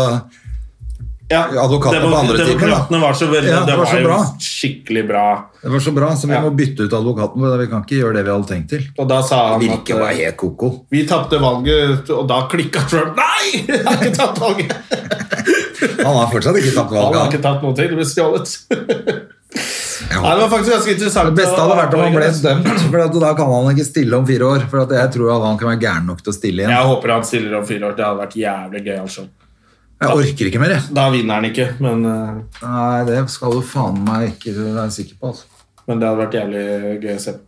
[1.33, 3.01] Ja, Advokatene på andre timen.
[3.03, 4.18] Var så veldig Ja, Det det var var, så jo bra.
[4.47, 5.24] skikkelig bra.
[5.62, 6.41] det var så bra, så vi Ja.
[6.45, 7.41] må bytte ut advokaten.
[7.47, 8.83] For vi kan ikke gjøre det vi hadde tenkt til.
[8.99, 10.70] Og da sa han Virke at eh, helt ko-ko.
[10.91, 13.16] vi tapte valget, og da klikka Trump.
[13.22, 13.64] Nei!
[13.66, 14.72] Jeg har ikke tapt valget!
[16.07, 17.89] Han har fortsatt ikke tapt Han har ikke tatt noe til.
[17.91, 18.53] Det ble stjålet.
[20.12, 20.20] Ja.
[20.20, 21.30] Nei, det var faktisk ganske interessant.
[21.33, 24.26] Det beste hadde vært om han ble dømt, for da kan han ikke stille om
[24.28, 24.64] fire år.
[24.70, 26.74] For jeg tror at han kan være gæren nok til å stille igjen.
[26.74, 27.97] Jeg håper han stiller om fire år.
[27.97, 28.99] Det hadde vært jævlig gøy.
[29.03, 29.26] Altså.
[30.03, 30.82] Jeg orker ikke mer, jeg.
[30.98, 35.18] Da vinner han ikke, men, eh, Nei, det skal du faen meg ikke være sikker
[35.20, 35.32] på.
[35.32, 35.44] Altså.
[35.88, 37.46] men det hadde vært jævlig gøy å se på.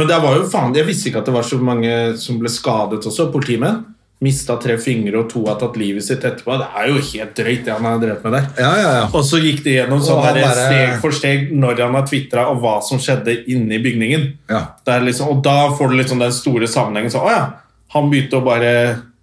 [0.00, 2.48] Men det var jo faen, jeg visste ikke at det var så mange som ble
[2.48, 3.30] skadet også.
[3.32, 3.82] Politimenn.
[4.22, 6.58] Mista tre fingre, og to har tatt livet sitt etterpå.
[6.60, 8.48] Det er jo helt drøyt, det han har drevet med der.
[8.60, 9.04] Ja, ja, ja.
[9.16, 12.44] Og så gikk det gjennom sånn der, bare- steg for steg når han har tvitra,
[12.52, 14.26] og hva som skjedde inne i bygningen.
[14.52, 14.60] Ja.
[14.84, 17.10] Det liksom, og da får du liksom den store sammenhengen.
[17.10, 17.46] Så, å ja,
[17.94, 18.74] han begynte å bare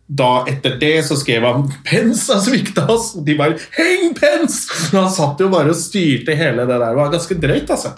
[0.08, 3.18] da Etter det så skrev han 'Pence har svikta oss'.
[3.18, 6.90] Og de bare 'Heng Pence!' Men han satt jo bare og styrte hele det der.
[6.90, 7.92] Det var ganske drøyt, altså.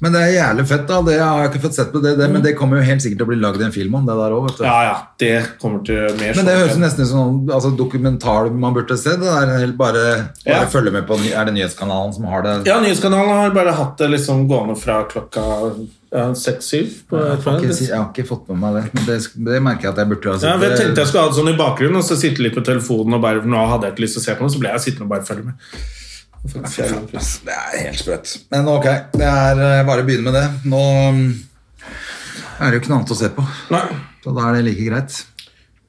[0.00, 1.00] Men det er jævlig fett, da.
[1.06, 3.18] Det har jeg ikke fått sett på det, det men det kommer jo helt sikkert
[3.22, 4.50] til å bli lagd en film om det der òg.
[4.62, 6.60] Ja, ja, det kommer til mer Men det sånn.
[6.62, 9.16] høres nesten ut som noen altså, dokumentar man burde se.
[9.16, 10.04] Det eller bare,
[10.44, 10.66] bare Ja.
[10.66, 12.66] følge med på Er det Nyhetskanalen som har det?
[12.66, 15.42] Ja, Nyhetskanalen har bare hatt det liksom gående fra klokka
[16.36, 16.90] seks-syv.
[17.10, 18.82] Ja, Jeg jeg har ikke fått med meg det.
[18.94, 19.16] Men det,
[19.48, 20.60] det merker jeg at jeg burde ha Ja, sett.
[20.60, 22.64] men jeg tenkte jeg skulle ha det sånn i bakgrunnen og så sitte litt på
[22.64, 23.14] telefonen.
[23.14, 24.80] og bare, Nå hadde jeg ikke lyst til å se på noe, så ble jeg
[24.86, 25.54] sittende og bare følge med.
[26.42, 28.32] Det er helt sprøtt.
[28.50, 30.46] Men ok, det er eh, bare å begynne med det.
[30.68, 30.80] Nå
[31.14, 31.28] mm,
[32.58, 33.84] er det jo ikke noe annet å se på, Nei,
[34.24, 35.20] så da er det like greit.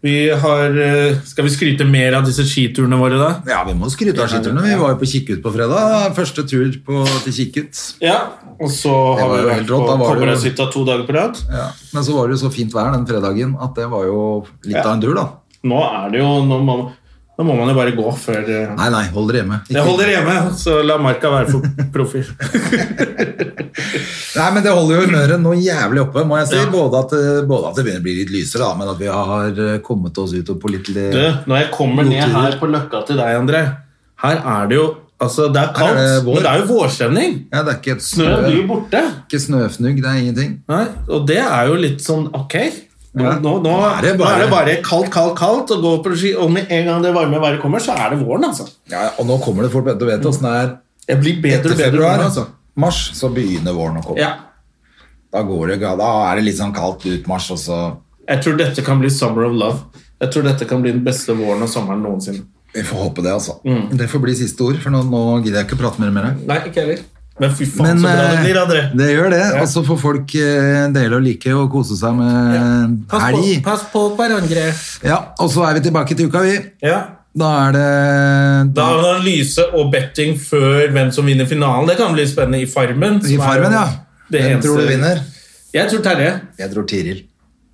[0.06, 3.32] vi har, eh, Skal vi skryte mer av disse skiturene våre, da?
[3.50, 4.62] Ja, vi må skryte av skiturene.
[4.68, 6.14] Vi var jo på Kikkut på fredag.
[6.18, 7.82] Første tur på, til Kikkut.
[8.04, 8.20] Ja,
[8.62, 11.40] Og så har vi vært på Kobberøyhytta to dager på rad.
[11.50, 11.70] Ja.
[11.96, 14.78] Men så var det jo så fint vær den fredagen at det var jo litt
[14.78, 14.86] Ja.
[14.86, 15.30] av en tur, da.
[15.64, 16.92] Nå er det jo Nå må,
[17.34, 19.58] nå må man jo bare gå før eh, Nei, nei, hold dere hjemme.
[19.64, 21.62] Ikke- Jeg holder hjemme, så la marka være for
[21.96, 22.28] proffer.
[24.34, 26.60] Nei, men det holder jo humøret noe jævlig oppe, må jeg si.
[26.62, 26.68] Ja.
[26.74, 29.10] Både, at, det- både at det begynner å bli litt lysere, da, men at vi
[29.14, 33.04] har eh, kommet oss ut på litt Du, når jeg kommer ned her på Løkka
[33.08, 33.64] til deg, André
[34.24, 34.90] Her er det jo
[35.24, 37.36] Altså, det er kaldt, er det men det er jo vårstemning.
[37.54, 39.02] Ja, det er ikke, et snø, snø, blir borte.
[39.24, 40.50] ikke snøfnugg, det er ingenting.
[40.68, 42.56] Nei, og det er jo litt sånn Ok.
[43.14, 45.82] Nå, nå, nå, Nå er det nå bare- er det bare kaldt, kaldt, kaldt, og,
[45.84, 48.44] gå på ski, og med en gang det varme været kommer, så er det våren.
[48.48, 48.66] altså.
[48.90, 50.72] Ja, og nå kommer det fort, du vet åssen det er.
[51.08, 51.92] det blir bedre Etter bedre.
[51.92, 52.48] februar, altså.
[52.76, 54.18] mars, så begynner våren å komme.
[54.18, 54.32] Ja.
[55.32, 57.98] Da, går det, da er det litt sånn kaldt ut mars, og så
[58.28, 59.80] Jeg tror dette kan bli Summer of Love.
[60.22, 62.46] Jeg tror dette kan bli den beste våren og sommeren noensinne.
[62.74, 63.60] Vi får håpe det, altså.
[63.66, 63.96] Mm.
[63.98, 66.48] Det får bli siste ord, for nå, nå gidder jeg ikke prate mer med deg.
[66.48, 67.04] Nei, ikke heller.
[67.42, 68.82] Men fy faen, Men så bra det eh, blir André.
[69.00, 69.40] det gjør det.
[69.42, 69.62] Ja.
[69.64, 73.64] Og så får folk eh, dele og like og kose seg med Pass på, helg.
[73.66, 74.68] pass på hverandre.
[75.04, 76.60] Ja, og så er vi tilbake til uka, vi.
[76.86, 77.00] Ja.
[77.34, 77.88] Da er det
[78.78, 81.88] Da er det analyse og betting før hvem som vinner finalen.
[81.90, 83.18] Det kan bli spennende i Farmen.
[83.26, 83.88] I Farmen, ja.
[84.30, 85.24] Hvem eneste- tror du vinner?
[85.74, 86.34] Jeg tror Terje.
[86.60, 87.24] Jeg tror Tiril.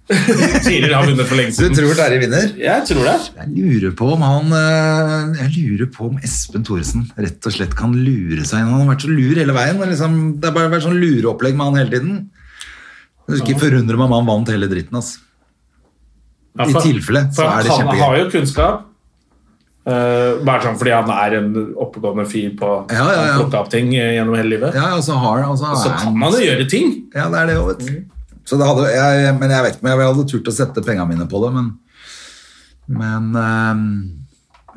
[0.09, 1.75] Tiril har vunnet for lenge siden.
[1.75, 2.49] Du tror Terje vinner?
[2.57, 3.15] Jeg tror det.
[3.37, 7.75] Jeg lurer på om han eh, Jeg lurer på om Espen Thoresen rett og slett
[7.77, 8.71] kan lure seg inn.
[8.73, 9.77] Han har vært så lur hele veien.
[9.91, 12.19] Liksom, det har bare vært sånn lureopplegg med han hele tiden.
[13.29, 14.97] Det skal ikke forundre meg om han vant hele dritten.
[14.97, 15.21] Altså.
[16.57, 18.85] Ja, I tilfelle så er det Han har jo kunnskap.
[19.89, 23.29] Uh, bare sånn fordi han er en oppegående fyr på Ja, ja, ja.
[23.31, 24.75] å plukke opp ting eh, gjennom hele livet.
[24.77, 26.91] Ja, og så har og så Så kan han- jo gjøre ting.
[27.15, 28.18] Ja, det er det jo, vet du.
[28.49, 31.05] Så det hadde, jeg, men jeg vet ikke om jeg hadde turt å sette pengene
[31.11, 31.67] mine på det, men
[32.89, 33.83] Men ehm,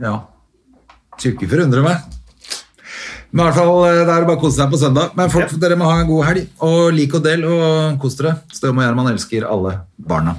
[0.03, 0.19] ja.
[1.17, 2.03] Skulle ikke forundre meg.
[3.33, 5.15] Men i hvert fall, eh, det er bare å kose seg på søndag.
[5.17, 6.51] Men folk, dere må ha en god helg.
[6.69, 8.35] Og lik og del og kos dere.
[8.53, 10.37] Støm og Gjerman elsker alle barna.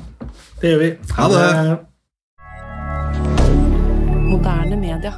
[0.61, 0.93] Det gjør vi.
[1.17, 1.49] Ha det.
[4.29, 5.17] Moderne media.